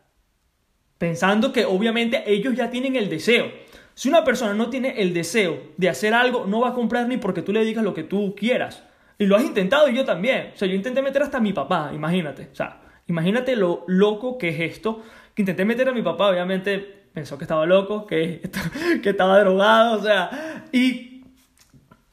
pensando 0.97 1.53
que 1.53 1.65
obviamente 1.65 2.23
ellos 2.31 2.55
ya 2.55 2.69
tienen 2.69 2.95
el 2.95 3.09
deseo? 3.09 3.51
Si 3.93 4.09
una 4.09 4.23
persona 4.23 4.53
no 4.53 4.69
tiene 4.69 5.01
el 5.01 5.13
deseo 5.13 5.61
de 5.77 5.89
hacer 5.89 6.13
algo, 6.13 6.45
no 6.45 6.61
va 6.61 6.69
a 6.69 6.73
comprar 6.73 7.07
ni 7.07 7.17
porque 7.17 7.41
tú 7.41 7.51
le 7.51 7.65
digas 7.65 7.83
lo 7.83 7.93
que 7.93 8.03
tú 8.03 8.33
quieras. 8.35 8.83
Y 9.21 9.25
lo 9.25 9.35
has 9.35 9.43
intentado 9.43 9.89
y 9.89 9.95
yo 9.95 10.05
también. 10.05 10.51
O 10.55 10.57
sea, 10.57 10.67
yo 10.67 10.73
intenté 10.73 11.01
meter 11.01 11.21
hasta 11.21 11.37
a 11.37 11.41
mi 11.41 11.51
papá, 11.51 11.91
imagínate. 11.93 12.47
O 12.53 12.55
sea, 12.55 12.81
imagínate 13.05 13.57
lo 13.57 13.83
loco 13.85 14.37
que 14.37 14.47
es 14.47 14.59
esto. 14.61 15.03
Que 15.35 15.41
intenté 15.41 15.65
meter 15.65 15.89
a 15.89 15.91
mi 15.91 16.01
papá, 16.01 16.29
obviamente 16.29 16.79
pensó 17.13 17.37
que 17.37 17.43
estaba 17.43 17.65
loco, 17.65 18.07
que, 18.07 18.41
que 19.03 19.09
estaba 19.09 19.37
drogado, 19.39 19.99
o 19.99 20.01
sea. 20.01 20.65
Y 20.71 21.25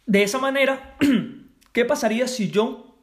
de 0.04 0.22
esa 0.24 0.38
manera, 0.38 0.96
¿qué 1.72 1.84
pasaría 1.84 2.26
si 2.26 2.50
yo 2.50 2.98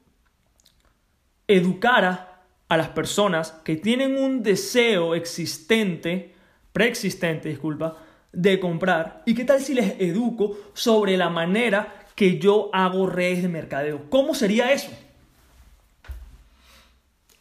educara 1.47 2.41
a 2.67 2.75
las 2.75 2.89
personas 2.89 3.53
que 3.63 3.77
tienen 3.77 4.17
un 4.17 4.43
deseo 4.43 5.15
existente, 5.15 6.35
preexistente, 6.73 7.47
disculpa, 7.47 7.99
de 8.33 8.59
comprar? 8.59 9.23
¿Y 9.25 9.33
qué 9.33 9.45
tal 9.45 9.61
si 9.61 9.73
les 9.73 9.97
educo 10.01 10.57
sobre 10.73 11.15
la 11.15 11.29
manera 11.29 12.02
que 12.15 12.39
yo 12.39 12.69
hago 12.73 13.07
redes 13.07 13.41
de 13.41 13.49
mercadeo? 13.49 14.09
¿Cómo 14.09 14.35
sería 14.35 14.71
eso? 14.71 14.91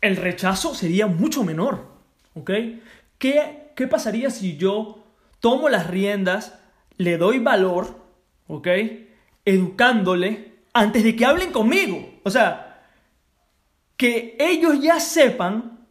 El 0.01 0.17
rechazo 0.17 0.75
sería 0.75 1.07
mucho 1.07 1.45
menor, 1.45 1.87
¿ok? 2.35 2.51
¿Qué, 3.19 3.73
qué 3.77 3.87
pasaría 3.87 4.31
si 4.31 4.57
yo 4.57 5.05
tomo 5.41 5.69
las 5.69 5.89
riendas, 5.89 6.59
le 6.97 7.19
doy 7.19 7.39
valor, 7.39 7.97
¿ok? 8.47 8.69
Educándole 9.45 10.53
antes 10.73 11.05
de 11.05 11.17
que 11.17 11.27
hablen 11.27 11.53
conmigo. 11.53 12.21
O 12.23 12.31
sea, 12.31 12.85
que 13.97 14.37
ellos 14.39 14.81
ya 14.81 15.01
sepan 15.01 15.87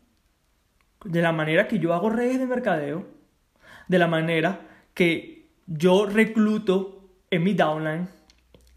de 1.03 1.21
la 1.21 1.31
manera 1.31 1.67
que 1.67 1.79
yo 1.79 1.93
hago 1.93 2.09
redes 2.09 2.39
de 2.39 2.47
mercadeo, 2.47 3.07
de 3.87 3.99
la 3.99 4.07
manera 4.07 4.61
que 4.93 5.47
yo 5.67 6.05
recluto 6.05 7.09
en 7.29 7.43
mi 7.43 7.53
downline 7.53 8.09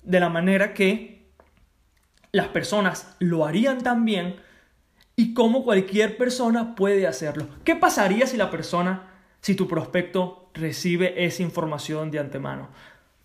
de 0.05 0.21
la 0.21 0.29
manera 0.29 0.75
que 0.75 1.25
las 2.33 2.49
personas 2.49 3.17
lo 3.21 3.47
harían 3.47 3.83
también 3.83 4.37
y 5.17 5.35
cómo 5.35 5.65
cualquier 5.65 6.17
persona 6.17 6.75
puede 6.75 7.07
hacerlo. 7.07 7.47
¿Qué 7.65 7.77
pasaría 7.77 8.27
si 8.27 8.37
la 8.37 8.51
persona, 8.51 9.11
si 9.41 9.55
tu 9.55 9.69
prospecto 9.69 10.51
recibe 10.55 11.25
esa 11.25 11.43
información 11.43 12.11
de 12.11 12.19
antemano? 12.19 12.69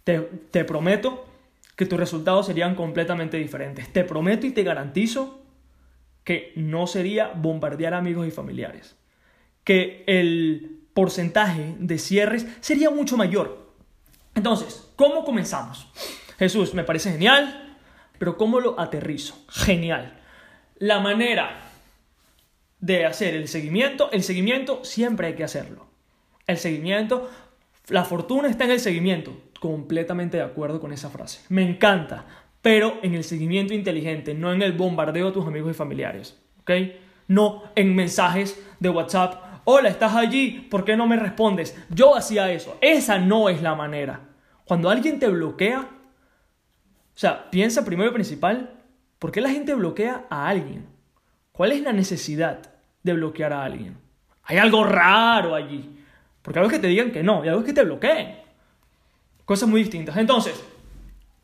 Te, 0.03 0.19
te 0.19 0.63
prometo 0.63 1.25
que 1.75 1.85
tus 1.85 1.99
resultados 1.99 2.45
serían 2.45 2.75
completamente 2.75 3.37
diferentes. 3.37 3.91
Te 3.91 4.03
prometo 4.03 4.45
y 4.45 4.51
te 4.51 4.63
garantizo 4.63 5.41
que 6.23 6.53
no 6.55 6.85
sería 6.85 7.29
bombardear 7.29 7.93
amigos 7.93 8.27
y 8.27 8.31
familiares. 8.31 8.95
Que 9.63 10.03
el 10.05 10.81
porcentaje 10.93 11.75
de 11.79 11.97
cierres 11.97 12.45
sería 12.59 12.89
mucho 12.89 13.17
mayor. 13.17 13.73
Entonces, 14.35 14.91
¿cómo 14.95 15.23
comenzamos? 15.25 15.87
Jesús, 16.39 16.73
me 16.73 16.83
parece 16.83 17.11
genial, 17.11 17.77
pero 18.17 18.37
¿cómo 18.37 18.59
lo 18.59 18.79
aterrizo? 18.79 19.35
Genial. 19.49 20.19
La 20.77 20.99
manera 20.99 21.59
de 22.79 23.05
hacer 23.05 23.35
el 23.35 23.47
seguimiento, 23.47 24.09
el 24.11 24.23
seguimiento 24.23 24.83
siempre 24.83 25.27
hay 25.27 25.33
que 25.35 25.43
hacerlo. 25.43 25.87
El 26.47 26.57
seguimiento, 26.57 27.29
la 27.89 28.05
fortuna 28.05 28.49
está 28.49 28.63
en 28.63 28.71
el 28.71 28.79
seguimiento. 28.79 29.37
Completamente 29.59 30.37
de 30.37 30.43
acuerdo 30.43 30.79
con 30.79 30.93
esa 30.93 31.09
frase. 31.09 31.41
Me 31.49 31.61
encanta, 31.61 32.25
pero 32.61 32.97
en 33.03 33.13
el 33.13 33.25
seguimiento 33.25 33.73
inteligente, 33.73 34.33
no 34.33 34.53
en 34.53 34.61
el 34.61 34.71
bombardeo 34.71 35.27
de 35.27 35.33
tus 35.33 35.45
amigos 35.45 35.71
y 35.71 35.75
familiares. 35.75 36.41
¿Ok? 36.61 36.71
No 37.27 37.63
en 37.75 37.93
mensajes 37.93 38.59
de 38.79 38.89
WhatsApp 38.89 39.49
hola, 39.71 39.89
estás 39.89 40.15
allí, 40.15 40.67
¿por 40.69 40.83
qué 40.83 40.97
no 40.97 41.05
me 41.05 41.15
respondes? 41.15 41.77
Yo 41.89 42.15
hacía 42.15 42.51
eso. 42.51 42.77
Esa 42.81 43.19
no 43.19 43.49
es 43.49 43.61
la 43.61 43.75
manera. 43.75 44.21
Cuando 44.65 44.89
alguien 44.89 45.19
te 45.19 45.27
bloquea, 45.27 45.87
o 47.19 47.21
sea, 47.21 47.51
piensa 47.51 47.83
primero 47.83 48.11
y 48.11 48.13
principal, 48.13 48.79
¿por 49.19 49.29
qué 49.29 49.41
la 49.41 49.49
gente 49.49 49.73
bloquea 49.73 50.25
a 50.29 50.47
alguien? 50.47 50.85
¿Cuál 51.51 51.73
es 51.73 51.81
la 51.81 51.91
necesidad 51.91 52.61
de 53.03 53.11
bloquear 53.11 53.51
a 53.51 53.65
alguien? 53.65 53.97
Hay 54.43 54.57
algo 54.57 54.85
raro 54.85 55.53
allí. 55.53 55.99
Porque 56.41 56.59
algo 56.59 56.71
es 56.71 56.77
que 56.77 56.81
te 56.81 56.87
digan 56.87 57.11
que 57.11 57.21
no 57.21 57.43
y 57.43 57.49
algo 57.49 57.59
es 57.59 57.65
que 57.65 57.73
te 57.73 57.83
bloqueen. 57.83 58.37
Cosas 59.43 59.67
muy 59.67 59.81
distintas. 59.81 60.15
Entonces, 60.15 60.63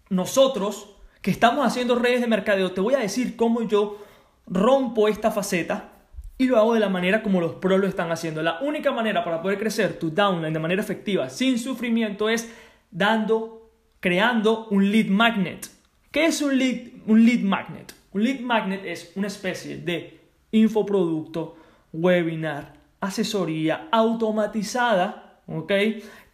nosotros 0.08 0.96
que 1.22 1.30
estamos 1.30 1.68
haciendo 1.68 1.96
redes 1.96 2.22
de 2.22 2.28
mercadeo, 2.28 2.72
te 2.72 2.80
voy 2.80 2.94
a 2.94 3.00
decir 3.00 3.36
cómo 3.36 3.62
yo 3.64 4.02
rompo 4.48 5.10
esta 5.10 5.30
faceta 5.30 5.90
y 6.38 6.46
lo 6.46 6.58
hago 6.58 6.74
de 6.74 6.80
la 6.80 6.88
manera 6.88 7.22
como 7.22 7.42
los 7.42 7.56
pros 7.56 7.82
lo 7.82 7.88
están 7.88 8.14
haciendo. 8.14 8.42
La 8.42 8.62
única 8.62 8.94
manera 8.94 9.26
para 9.26 9.42
poder 9.42 9.60
crecer 9.60 10.00
tu 10.00 10.10
downline 10.10 10.54
de 10.54 10.60
manera 10.60 10.82
efectiva, 10.82 11.30
sin 11.30 11.60
sufrimiento, 11.60 12.30
es 12.30 12.50
dando, 12.92 13.65
creando 14.06 14.68
un 14.70 14.92
lead 14.92 15.08
magnet. 15.08 15.68
¿Qué 16.12 16.28
es 16.28 16.40
un 16.44 16.60
lead, 16.60 16.90
un 17.08 17.26
lead 17.26 17.40
magnet? 17.40 17.92
Un 18.12 18.24
lead 18.24 18.40
magnet 18.40 18.86
es 18.86 19.12
una 19.16 19.26
especie 19.26 19.78
de 19.78 20.22
infoproducto, 20.52 21.58
webinar, 21.92 22.76
asesoría 23.00 23.88
automatizada, 23.92 25.42
¿ok? 25.48 25.72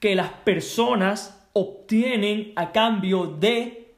Que 0.02 0.16
las 0.16 0.34
personas 0.44 1.48
obtienen 1.54 2.52
a 2.58 2.74
cambio 2.74 3.28
de 3.28 3.94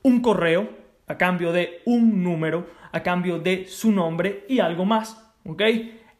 un 0.00 0.22
correo, 0.22 0.70
a 1.08 1.18
cambio 1.18 1.52
de 1.52 1.82
un 1.84 2.24
número, 2.24 2.70
a 2.90 3.02
cambio 3.02 3.38
de 3.38 3.66
su 3.68 3.92
nombre 3.92 4.46
y 4.48 4.60
algo 4.60 4.86
más. 4.86 5.22
¿Ok? 5.44 5.60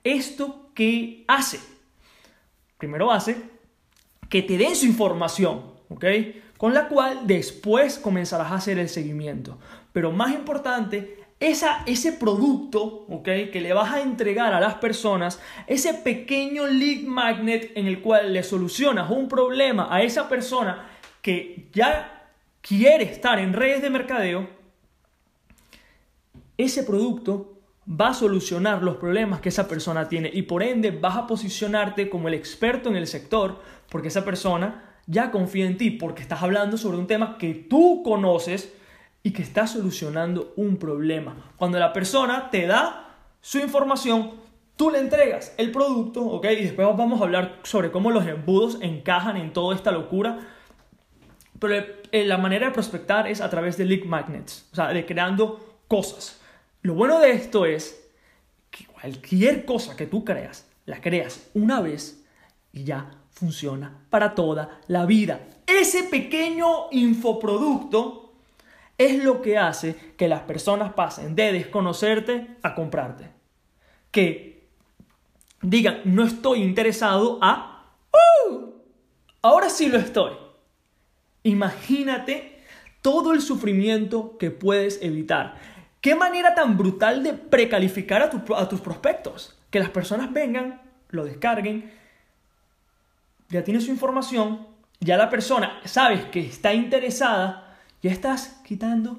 ¿Esto 0.05 0.69
qué 0.75 1.25
hace? 1.29 1.61
Primero 2.77 3.11
hace 3.11 3.39
que 4.29 4.43
te 4.43 4.59
den 4.59 4.77
su 4.77 4.85
información, 4.85 5.72
¿ok? 5.93 6.05
Con 6.57 6.75
la 6.75 6.89
cual 6.89 7.27
después 7.27 7.99
comenzarás 7.99 8.53
a 8.53 8.57
hacer 8.57 8.79
el 8.79 8.89
seguimiento. 8.89 9.59
Pero 9.93 10.13
más 10.13 10.33
importante, 10.33 11.23
esa, 11.41 11.83
ese 11.87 12.13
producto, 12.13 13.05
¿ok? 13.09 13.25
Que 13.53 13.61
le 13.61 13.73
vas 13.73 13.93
a 13.93 14.01
entregar 14.01 14.55
a 14.55 14.61
las 14.61 14.75
personas, 14.75 15.41
ese 15.67 15.95
pequeño 15.95 16.67
lead 16.67 17.03
magnet 17.03 17.73
en 17.75 17.87
el 17.87 18.01
cual 18.01 18.33
le 18.33 18.43
solucionas 18.43 19.11
un 19.11 19.29
problema 19.29 19.89
a 19.91 20.03
esa 20.03 20.29
persona 20.29 20.89
que 21.21 21.69
ya 21.73 22.31
quiere 22.61 23.05
estar 23.05 23.39
en 23.39 23.53
redes 23.53 23.83
de 23.83 23.91
mercadeo, 23.91 24.49
ese 26.57 26.85
producto 26.85 27.59
va 27.89 28.11
a 28.11 28.15
solucionar 28.15 28.83
los 28.83 28.97
problemas 28.97 29.41
que 29.41 29.49
esa 29.49 29.67
persona 29.67 30.09
tiene 30.09 30.31
y 30.33 30.43
por 30.43 30.63
ende 30.63 30.93
vas 30.93 31.17
a 31.17 31.27
posicionarte 31.27 32.09
como 32.09 32.29
el 32.29 32.35
experto 32.35 32.89
en 32.89 32.97
el 32.97 33.09
sector 33.09 33.61
porque 33.91 34.09
esa 34.09 34.25
persona 34.25 34.92
ya 35.13 35.31
confía 35.31 35.67
en 35.67 35.77
ti 35.77 35.91
porque 35.91 36.23
estás 36.23 36.43
hablando 36.43 36.79
sobre 36.79 36.97
un 36.97 37.07
tema 37.07 37.37
que 37.37 37.55
tú 37.55 38.03
conoces 38.03 38.73
y 39.23 39.33
que 39.33 39.43
estás 39.43 39.73
solucionando 39.73 40.55
un 40.57 40.79
problema. 40.79 41.53
Cuando 41.57 41.79
la 41.79 41.93
persona 41.93 42.49
te 42.51 42.67
da 42.67 43.15
su 43.41 43.59
información, 43.59 44.33
tú 44.77 44.91
le 44.91 44.99
entregas 44.99 45.55
el 45.59 45.71
producto, 45.71 46.23
¿ok? 46.23 46.47
Y 46.53 46.65
después 46.65 46.89
vamos 46.97 47.21
a 47.21 47.25
hablar 47.25 47.61
sobre 47.63 47.93
cómo 47.93 48.11
los 48.11 48.27
embudos 48.27 48.79
encajan 48.81 49.37
en 49.37 49.53
toda 49.53 49.77
esta 49.77 49.93
locura. 49.93 50.41
Pero 51.61 51.85
eh, 52.11 52.25
la 52.25 52.39
manera 52.39 52.69
de 52.69 52.73
prospectar 52.73 53.29
es 53.29 53.41
a 53.43 53.51
través 53.51 53.77
de 53.77 53.85
lead 53.85 54.05
magnets, 54.05 54.67
o 54.73 54.75
sea, 54.75 54.89
de 54.89 55.05
creando 55.05 55.77
cosas. 55.89 56.41
Lo 56.81 56.95
bueno 56.95 57.21
de 57.21 57.33
esto 57.33 57.67
es 57.67 58.03
que 58.71 58.87
cualquier 58.87 59.67
cosa 59.67 59.95
que 59.95 60.07
tú 60.07 60.25
creas, 60.25 60.67
la 60.87 61.01
creas 61.01 61.51
una 61.55 61.81
vez 61.81 62.25
y 62.73 62.85
ya 62.85 63.22
funciona 63.33 64.05
para 64.11 64.35
toda 64.35 64.81
la 64.87 65.07
vida. 65.07 65.41
Ese 65.67 66.05
pequeño 66.05 66.91
infoproducto 66.91 68.35
es 68.99 69.23
lo 69.23 69.43
que 69.43 69.59
hace 69.59 70.15
que 70.17 70.29
las 70.29 70.43
personas 70.43 70.93
pasen 70.93 71.35
de 71.35 71.53
desconocerte 71.53 72.57
a 72.63 72.75
comprarte. 72.75 73.31
Que 74.11 74.69
digan, 75.63 76.03
no 76.05 76.25
estoy 76.25 76.63
interesado 76.63 77.39
a, 77.43 77.95
¡Uh! 78.13 78.73
ahora 79.41 79.71
sí 79.71 79.89
lo 79.89 79.99
estoy. 79.99 80.33
Imagínate 81.43 82.61
todo 83.01 83.33
el 83.33 83.41
sufrimiento 83.41 84.37
que 84.39 84.51
puedes 84.51 85.03
evitar. 85.03 85.57
Qué 86.01 86.15
manera 86.15 86.55
tan 86.55 86.77
brutal 86.77 87.23
de 87.23 87.33
precalificar 87.33 88.23
a, 88.23 88.61
a 88.61 88.69
tus 88.69 88.81
prospectos. 88.81 89.59
Que 89.71 89.81
las 89.81 89.91
personas 89.91 90.33
vengan, 90.33 90.83
lo 91.09 91.25
descarguen, 91.25 91.91
ya 93.53 93.63
tienes 93.63 93.85
su 93.85 93.91
información, 93.91 94.67
ya 94.99 95.17
la 95.17 95.29
persona 95.29 95.79
sabes 95.85 96.25
que 96.25 96.41
está 96.41 96.73
interesada, 96.73 97.77
ya 98.03 98.11
estás 98.11 98.61
quitando 98.65 99.19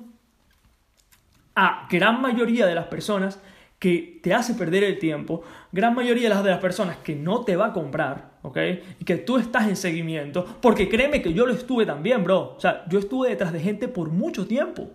a 1.56 1.88
gran 1.90 2.20
mayoría 2.20 2.66
de 2.66 2.74
las 2.74 2.88
personas 2.88 3.40
que 3.78 4.20
te 4.24 4.34
hace 4.34 4.56
perder 4.56 4.84
el 4.84 4.98
tiempo, 4.98 5.44
gran 5.72 5.94
mayoría 5.94 6.24
de 6.24 6.36
las, 6.36 6.44
de 6.44 6.50
las 6.50 6.60
personas 6.60 6.98
que 6.98 7.16
no 7.16 7.44
te 7.44 7.56
va 7.56 7.68
a 7.68 7.74
comprar, 7.74 8.32
¿ok? 8.42 8.58
Y 9.00 9.06
que 9.06 9.18
tú 9.18 9.38
estás 9.38 9.68
en 9.68 9.76
seguimiento, 9.76 10.58
porque 10.62 10.90
créeme 10.90 11.22
que 11.22 11.34
yo 11.34 11.46
lo 11.46 11.54
estuve 11.54 11.86
también, 11.86 12.24
bro. 12.24 12.56
O 12.56 12.60
sea, 12.60 12.86
yo 12.90 12.98
estuve 12.98 13.30
detrás 13.30 13.54
de 13.54 13.60
gente 13.60 13.88
por 13.88 14.10
mucho 14.10 14.48
tiempo 14.48 14.90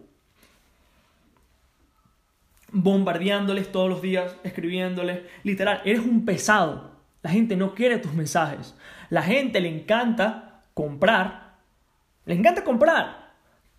bombardeándoles 2.73 3.73
todos 3.73 3.89
los 3.89 4.03
días, 4.03 4.37
escribiéndoles. 4.43 5.21
Literal, 5.43 5.81
eres 5.85 6.01
un 6.01 6.25
pesado. 6.25 6.91
La 7.23 7.31
gente 7.31 7.57
no 7.57 7.75
quiere 7.75 7.99
tus 7.99 8.15
mensajes. 8.15 8.75
La 9.11 9.23
gente 9.23 9.61
le 9.61 9.69
encanta 9.69 10.63
comprar. 10.75 11.55
Le 12.25 12.35
encanta 12.35 12.65
comprar. 12.65 13.29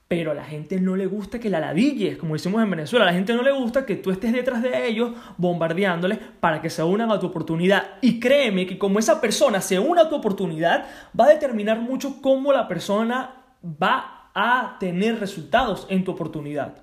Pero 0.07 0.31
a 0.31 0.33
la 0.33 0.43
gente 0.43 0.81
no 0.81 0.95
le 0.95 1.05
gusta 1.05 1.39
que 1.39 1.51
la 1.51 1.59
ladilles, 1.59 2.17
como 2.17 2.33
decimos 2.33 2.63
en 2.63 2.71
Venezuela. 2.71 3.05
A 3.05 3.09
la 3.09 3.13
gente 3.13 3.33
no 3.35 3.43
le 3.43 3.51
gusta 3.51 3.85
que 3.85 3.95
tú 3.95 4.09
estés 4.09 4.33
detrás 4.33 4.63
de 4.63 4.87
ellos 4.87 5.11
bombardeándoles 5.37 6.17
para 6.39 6.61
que 6.61 6.71
se 6.71 6.81
unan 6.81 7.11
a 7.11 7.19
tu 7.19 7.27
oportunidad. 7.27 7.97
Y 8.01 8.19
créeme 8.19 8.65
que 8.65 8.79
como 8.79 8.97
esa 8.97 9.21
persona 9.21 9.61
se 9.61 9.77
une 9.77 10.01
a 10.01 10.09
tu 10.09 10.15
oportunidad, 10.15 10.87
va 11.17 11.25
a 11.25 11.29
determinar 11.29 11.79
mucho 11.79 12.21
cómo 12.23 12.51
la 12.51 12.67
persona 12.67 13.35
va 13.63 14.31
a 14.33 14.77
tener 14.79 15.19
resultados 15.19 15.85
en 15.89 16.03
tu 16.03 16.11
oportunidad. 16.11 16.75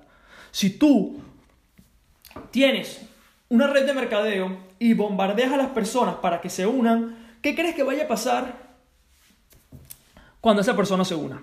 Si 0.51 0.77
tú 0.77 1.19
tienes 2.51 3.05
una 3.49 3.67
red 3.67 3.85
de 3.85 3.93
mercadeo 3.93 4.57
y 4.79 4.93
bombardeas 4.93 5.51
a 5.51 5.57
las 5.57 5.69
personas 5.69 6.15
para 6.15 6.39
que 6.39 6.49
se 6.49 6.65
unan, 6.65 7.16
¿qué 7.41 7.55
crees 7.55 7.75
que 7.75 7.83
vaya 7.83 8.03
a 8.03 8.07
pasar 8.07 8.67
cuando 10.41 10.61
esa 10.61 10.75
persona 10.75 11.05
se 11.05 11.15
una? 11.15 11.41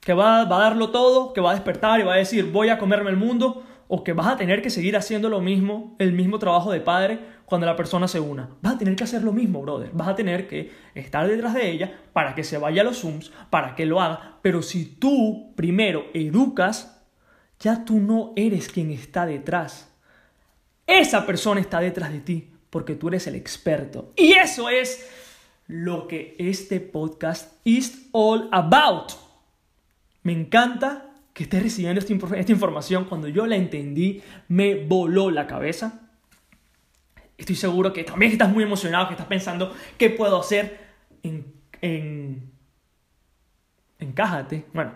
¿Que 0.00 0.12
va, 0.12 0.40
a 0.40 0.44
darlo 0.44 0.90
todo? 0.90 1.32
¿Que 1.32 1.40
va 1.40 1.52
a 1.52 1.54
despertar 1.54 2.00
y 2.00 2.02
va 2.02 2.14
a 2.14 2.18
decir 2.18 2.50
voy 2.50 2.68
a 2.68 2.78
comerme 2.78 3.10
el 3.10 3.16
mundo? 3.16 3.64
¿O 3.88 4.02
que 4.02 4.12
vas 4.12 4.26
a 4.26 4.36
tener 4.36 4.62
que 4.62 4.70
seguir 4.70 4.96
haciendo 4.96 5.28
lo 5.28 5.40
mismo, 5.40 5.94
el 5.98 6.12
mismo 6.12 6.38
trabajo 6.38 6.72
de 6.72 6.80
padre 6.80 7.20
cuando 7.44 7.66
la 7.66 7.76
persona 7.76 8.08
se 8.08 8.20
una? 8.20 8.50
Vas 8.62 8.74
a 8.74 8.78
tener 8.78 8.96
que 8.96 9.04
hacer 9.04 9.22
lo 9.22 9.32
mismo, 9.32 9.62
brother. 9.62 9.90
Vas 9.92 10.08
a 10.08 10.14
tener 10.14 10.48
que 10.48 10.72
estar 10.94 11.26
detrás 11.26 11.54
de 11.54 11.70
ella 11.70 12.00
para 12.12 12.34
que 12.34 12.44
se 12.44 12.58
vaya 12.58 12.82
a 12.82 12.84
los 12.84 13.00
Zooms, 13.00 13.30
para 13.50 13.74
que 13.74 13.86
lo 13.86 14.00
haga. 14.00 14.38
Pero 14.42 14.62
si 14.62 14.86
tú 14.86 15.52
primero 15.54 16.06
educas, 16.14 17.02
ya 17.60 17.84
tú 17.84 18.00
no 18.00 18.32
eres 18.36 18.68
quien 18.68 18.90
está 18.90 19.26
detrás 19.26 19.94
esa 20.86 21.24
persona 21.24 21.60
está 21.60 21.80
detrás 21.80 22.12
de 22.12 22.20
ti 22.20 22.50
porque 22.74 22.96
tú 22.96 23.06
eres 23.06 23.28
el 23.28 23.36
experto. 23.36 24.12
Y 24.16 24.32
eso 24.32 24.68
es 24.68 25.08
lo 25.68 26.08
que 26.08 26.34
este 26.40 26.80
podcast 26.80 27.52
is 27.62 28.08
all 28.10 28.48
about. 28.50 29.12
Me 30.24 30.32
encanta 30.32 31.12
que 31.32 31.44
estés 31.44 31.62
recibiendo 31.62 32.00
esta, 32.00 32.12
información. 32.52 33.04
Cuando 33.04 33.28
yo 33.28 33.46
la 33.46 33.54
entendí, 33.54 34.24
me 34.48 34.74
voló 34.74 35.30
la 35.30 35.46
cabeza. 35.46 36.10
Estoy 37.38 37.54
seguro 37.54 37.92
que 37.92 38.02
también 38.02 38.32
estás 38.32 38.52
muy 38.52 38.64
emocionado, 38.64 39.06
que 39.06 39.14
estás 39.14 39.28
pensando 39.28 39.72
qué 39.96 40.10
puedo 40.10 40.40
hacer 40.40 40.76
en, 41.22 41.54
en 41.80 42.50
encájate. 44.00 44.64
Bueno, 44.72 44.94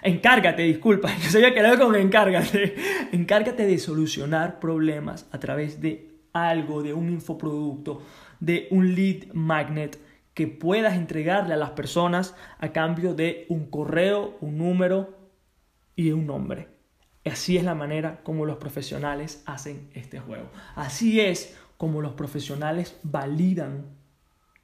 Encárgate, 0.00 0.62
disculpa, 0.62 1.10
yo 1.24 1.28
se 1.28 1.38
había 1.38 1.52
quedado 1.52 1.84
con 1.86 1.96
encárgate. 1.96 2.76
Encárgate 3.10 3.66
de 3.66 3.78
solucionar 3.80 4.60
problemas 4.60 5.26
a 5.32 5.40
través 5.40 5.80
de 5.80 6.15
algo, 6.36 6.82
de 6.82 6.92
un 6.92 7.10
infoproducto, 7.10 8.02
de 8.40 8.68
un 8.70 8.94
lead 8.94 9.32
magnet 9.32 9.98
que 10.34 10.46
puedas 10.46 10.94
entregarle 10.94 11.54
a 11.54 11.56
las 11.56 11.70
personas 11.70 12.34
a 12.58 12.68
cambio 12.70 13.14
de 13.14 13.46
un 13.48 13.70
correo, 13.70 14.36
un 14.40 14.58
número 14.58 15.16
y 15.94 16.10
un 16.10 16.26
nombre. 16.26 16.68
Así 17.24 17.56
es 17.56 17.64
la 17.64 17.74
manera 17.74 18.20
como 18.22 18.44
los 18.44 18.58
profesionales 18.58 19.42
hacen 19.46 19.88
este 19.94 20.20
juego. 20.20 20.50
Así 20.74 21.20
es 21.20 21.56
como 21.76 22.02
los 22.02 22.12
profesionales 22.12 22.98
validan 23.02 23.86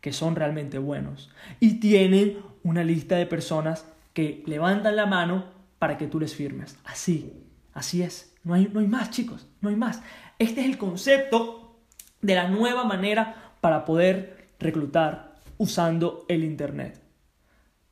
que 0.03 0.13
son 0.13 0.37
realmente 0.37 0.79
buenos 0.79 1.31
y 1.59 1.81
tienen 1.81 2.39
una 2.65 2.85
lista 2.85 3.17
de 3.17 3.27
personas 3.27 3.87
que 4.13 4.43
levantan 4.47 4.97
la 4.97 5.07
mano 5.07 5.47
para 5.79 5.97
que 5.97 6.07
tú 6.07 6.21
les 6.21 6.35
firmes. 6.35 6.77
Así, 6.85 7.33
así 7.73 8.03
es. 8.03 8.35
No 8.45 8.55
hay, 8.55 8.69
no 8.73 8.81
hay 8.81 8.89
más, 8.89 9.11
chicos, 9.11 9.49
no 9.61 9.69
hay 9.69 9.77
más. 9.77 10.03
Este 10.39 10.61
es 10.61 10.67
el 10.67 10.77
concepto 10.77 11.62
de 12.23 12.35
la 12.35 12.49
nueva 12.49 12.85
manera 12.85 13.53
para 13.61 13.85
poder 13.85 14.49
reclutar 14.59 15.35
usando 15.59 16.25
el 16.29 16.45
Internet. 16.45 17.01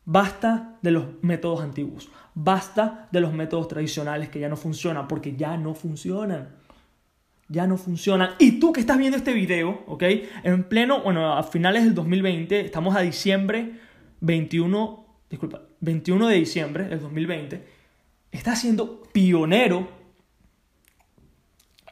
Basta 0.04 0.78
de 0.82 0.90
los 0.92 1.04
métodos 1.22 1.60
antiguos, 1.60 2.08
basta 2.34 3.08
de 3.12 3.20
los 3.20 3.32
métodos 3.32 3.68
tradicionales 3.68 4.28
que 4.28 4.40
ya 4.40 4.48
no 4.48 4.56
funcionan, 4.56 5.06
porque 5.06 5.36
ya 5.36 5.56
no 5.56 5.74
funcionan. 5.74 6.48
Ya 7.48 7.66
no 7.66 7.76
funcionan. 7.76 8.30
Y 8.38 8.60
tú 8.60 8.72
que 8.72 8.80
estás 8.80 8.96
viendo 8.96 9.16
este 9.16 9.32
video, 9.32 9.82
¿ok? 9.88 10.04
En 10.44 10.64
pleno, 10.64 11.02
bueno, 11.02 11.36
a 11.36 11.42
finales 11.42 11.84
del 11.84 11.94
2020, 11.94 12.60
estamos 12.60 12.96
a 12.96 13.00
diciembre 13.00 13.74
21, 14.20 15.06
disculpa, 15.28 15.62
21 15.80 16.28
de 16.28 16.36
diciembre 16.36 16.84
del 16.84 17.00
2020, 17.00 17.66
está 18.30 18.54
siendo 18.54 19.02
pionero 19.12 19.99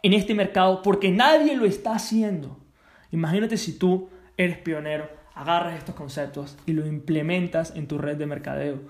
en 0.02 0.12
este 0.12 0.34
mercado 0.34 0.82
porque 0.82 1.10
nadie 1.10 1.56
lo 1.56 1.64
está 1.64 1.94
haciendo. 1.94 2.58
Imagínate 3.10 3.56
si 3.56 3.78
tú 3.78 4.08
eres 4.36 4.58
pionero, 4.58 5.08
agarras 5.34 5.78
estos 5.78 5.94
conceptos 5.94 6.56
y 6.66 6.72
lo 6.72 6.86
implementas 6.86 7.74
en 7.74 7.86
tu 7.86 7.98
red 7.98 8.16
de 8.16 8.26
mercadeo. 8.26 8.80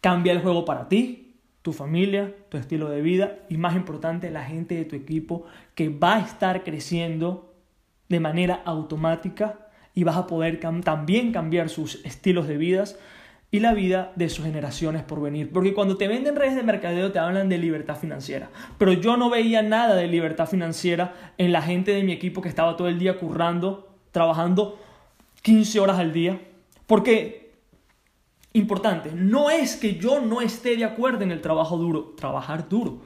Cambia 0.00 0.32
el 0.32 0.40
juego 0.40 0.64
para 0.64 0.88
ti, 0.88 1.36
tu 1.62 1.72
familia, 1.72 2.34
tu 2.48 2.58
estilo 2.58 2.88
de 2.88 3.02
vida 3.02 3.38
y 3.48 3.56
más 3.56 3.74
importante, 3.74 4.30
la 4.30 4.44
gente 4.44 4.76
de 4.76 4.84
tu 4.84 4.94
equipo 4.94 5.46
que 5.74 5.88
va 5.88 6.16
a 6.16 6.20
estar 6.20 6.62
creciendo 6.62 7.54
de 8.08 8.20
manera 8.20 8.62
automática 8.64 9.68
y 9.94 10.04
vas 10.04 10.16
a 10.16 10.26
poder 10.26 10.60
también 10.84 11.32
cambiar 11.32 11.68
sus 11.68 12.04
estilos 12.04 12.46
de 12.46 12.56
vidas 12.56 12.98
y 13.56 13.60
la 13.60 13.72
vida 13.72 14.12
de 14.16 14.28
sus 14.28 14.44
generaciones 14.44 15.02
por 15.02 15.22
venir. 15.22 15.50
Porque 15.50 15.72
cuando 15.72 15.96
te 15.96 16.08
venden 16.08 16.36
redes 16.36 16.56
de 16.56 16.62
mercadeo 16.62 17.10
te 17.10 17.18
hablan 17.18 17.48
de 17.48 17.56
libertad 17.56 17.96
financiera. 17.96 18.50
Pero 18.76 18.92
yo 18.92 19.16
no 19.16 19.30
veía 19.30 19.62
nada 19.62 19.94
de 19.94 20.06
libertad 20.06 20.46
financiera 20.46 21.32
en 21.38 21.52
la 21.52 21.62
gente 21.62 21.92
de 21.92 22.02
mi 22.02 22.12
equipo 22.12 22.42
que 22.42 22.50
estaba 22.50 22.76
todo 22.76 22.88
el 22.88 22.98
día 22.98 23.18
currando, 23.18 23.88
trabajando 24.12 24.78
15 25.40 25.80
horas 25.80 25.98
al 25.98 26.12
día. 26.12 26.38
Porque, 26.86 27.54
importante, 28.52 29.12
no 29.14 29.48
es 29.48 29.76
que 29.76 29.94
yo 29.94 30.20
no 30.20 30.42
esté 30.42 30.76
de 30.76 30.84
acuerdo 30.84 31.22
en 31.22 31.32
el 31.32 31.40
trabajo 31.40 31.78
duro, 31.78 32.14
trabajar 32.14 32.68
duro. 32.68 32.98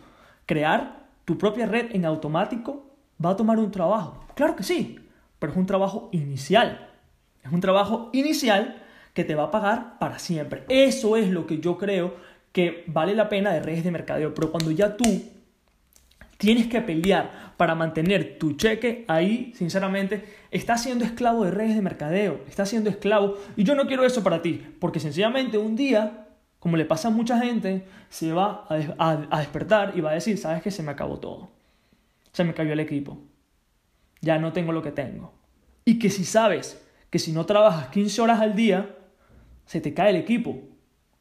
Crear 0.47 1.07
tu 1.25 1.39
propia 1.39 1.67
red 1.67 1.95
en 1.95 2.05
automático 2.05 2.91
va 3.25 3.31
a 3.31 3.37
tomar 3.37 3.61
un 3.61 3.71
trabajo. 3.71 4.25
Claro 4.35 4.57
que 4.57 4.65
sí, 4.65 4.99
pero 5.39 5.53
es 5.53 5.59
un 5.59 5.67
trabajo 5.67 6.09
inicial. 6.11 6.89
Es 7.45 7.53
un 7.53 7.61
trabajo 7.61 8.11
inicial 8.13 8.83
te 9.25 9.35
va 9.35 9.45
a 9.45 9.51
pagar 9.51 9.99
para 9.99 10.19
siempre. 10.19 10.65
Eso 10.69 11.17
es 11.17 11.29
lo 11.29 11.47
que 11.47 11.59
yo 11.59 11.79
creo 11.79 12.15
que 12.53 12.85
vale 12.87 13.15
la 13.15 13.29
pena 13.29 13.53
de 13.53 13.61
redes 13.61 13.85
de 13.85 13.91
mercadeo. 13.91 14.35
Pero 14.35 14.51
cuando 14.51 14.71
ya 14.71 14.97
tú 14.97 15.05
tienes 16.41 16.67
que 16.67 16.81
pelear 16.81 17.53
para 17.57 17.75
mantener 17.75 18.39
tu 18.39 18.55
cheque 18.55 19.05
ahí, 19.07 19.53
sinceramente, 19.55 20.25
estás 20.51 20.83
siendo 20.83 21.05
esclavo 21.05 21.45
de 21.45 21.51
redes 21.51 21.77
de 21.77 21.83
mercadeo, 21.83 22.41
estás 22.49 22.71
siendo 22.71 22.89
esclavo. 22.89 23.37
Y 23.57 23.65
yo 23.65 23.75
no 23.75 23.87
quiero 23.87 24.05
eso 24.05 24.25
para 24.25 24.41
ti, 24.41 24.67
porque 24.81 25.01
sencillamente 25.01 25.59
un 25.59 25.77
día, 25.77 26.29
como 26.59 26.79
le 26.79 26.87
pasa 26.87 27.09
a 27.09 27.11
mucha 27.11 27.39
gente, 27.39 27.85
se 28.09 28.33
va 28.33 28.67
a, 28.69 29.39
despertar 29.39 29.93
y 29.95 30.01
va 30.01 30.11
a 30.11 30.15
decir, 30.15 30.39
sabes 30.39 30.63
que 30.63 30.71
se 30.71 30.83
me 30.83 30.91
acabó 30.91 31.19
todo. 31.21 31.51
Se 32.33 32.45
me 32.45 32.55
cayó 32.55 32.73
el 32.73 32.81
equipo. 32.81 33.19
Ya 34.23 34.39
no 34.39 34.53
tengo 34.53 34.73
lo 34.73 34.83
que 34.83 34.93
tengo. 34.93 35.35
Y 35.85 35.99
que 35.99 36.11
si 36.11 36.25
sabes 36.25 36.83
que 37.11 37.19
si 37.19 37.33
no 37.33 37.45
trabajas 37.45 37.89
15 37.89 38.23
horas 38.23 38.41
al 38.41 38.55
día, 38.55 38.97
se 39.71 39.81
te 39.81 39.95
cae 39.95 40.11
el 40.11 40.17
equipo 40.17 40.59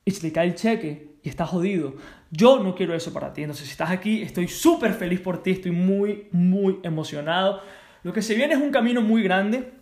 y 0.04 0.10
se 0.10 0.22
te 0.22 0.32
cae 0.32 0.48
el 0.48 0.56
cheque 0.56 1.12
y 1.22 1.30
estás 1.30 1.50
jodido. 1.50 1.94
Yo 2.32 2.58
no 2.58 2.74
quiero 2.74 2.96
eso 2.96 3.14
para 3.14 3.32
ti. 3.32 3.44
Entonces, 3.44 3.68
si 3.68 3.74
estás 3.74 3.92
aquí, 3.92 4.24
estoy 4.24 4.48
súper 4.48 4.96
feliz 4.96 5.20
por 5.20 5.44
ti, 5.44 5.52
estoy 5.52 5.70
muy, 5.70 6.26
muy 6.32 6.80
emocionado. 6.82 7.62
Lo 8.02 8.12
que 8.12 8.24
se 8.24 8.34
viene 8.34 8.56
es 8.56 8.60
un 8.60 8.72
camino 8.72 9.04
muy 9.04 9.22
grande. 9.22 9.74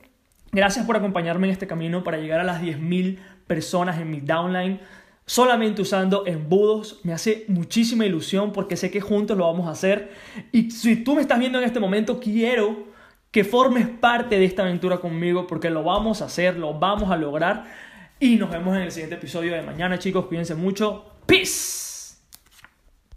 Gracias 0.52 0.86
por 0.86 0.98
acompañarme 0.98 1.48
en 1.48 1.54
este 1.54 1.66
camino 1.66 2.04
para 2.04 2.18
llegar 2.18 2.42
a 2.42 2.44
las 2.44 2.62
10.000 2.62 3.20
personas 3.48 4.02
en 4.02 4.12
mi 4.12 4.20
downline. 4.20 4.82
Solamente 5.26 5.82
usando 5.82 6.28
embudos. 6.28 7.00
Me 7.06 7.14
hace 7.14 7.46
muchísima 7.48 8.06
ilusión 8.06 8.52
porque 8.52 8.76
sé 8.76 8.92
que 8.92 9.00
juntos 9.00 9.38
lo 9.38 9.46
vamos 9.46 9.70
a 9.70 9.72
hacer. 9.72 10.12
Y 10.52 10.72
si 10.72 11.06
tú 11.06 11.16
me 11.16 11.22
estás 11.22 11.40
viendo 11.40 11.58
en 11.58 11.64
este 11.64 11.80
momento, 11.80 12.20
quiero 12.20 12.88
que 13.32 13.46
formes 13.46 13.88
parte 13.88 14.38
de 14.38 14.44
esta 14.44 14.64
aventura 14.64 14.98
conmigo 14.98 15.48
porque 15.48 15.70
lo 15.70 15.84
vamos 15.84 16.22
a 16.22 16.26
hacer, 16.26 16.58
lo 16.58 16.74
vamos 16.74 17.12
a 17.12 17.16
lograr. 17.16 17.87
Y 18.20 18.36
nos 18.36 18.50
vemos 18.50 18.76
en 18.76 18.84
el 18.84 18.92
siguiente 18.92 19.16
episodio 19.16 19.54
de 19.54 19.62
mañana, 19.62 20.00
chicos. 20.00 20.26
Cuídense 20.26 20.56
mucho. 20.56 21.06
Peace. 21.28 21.87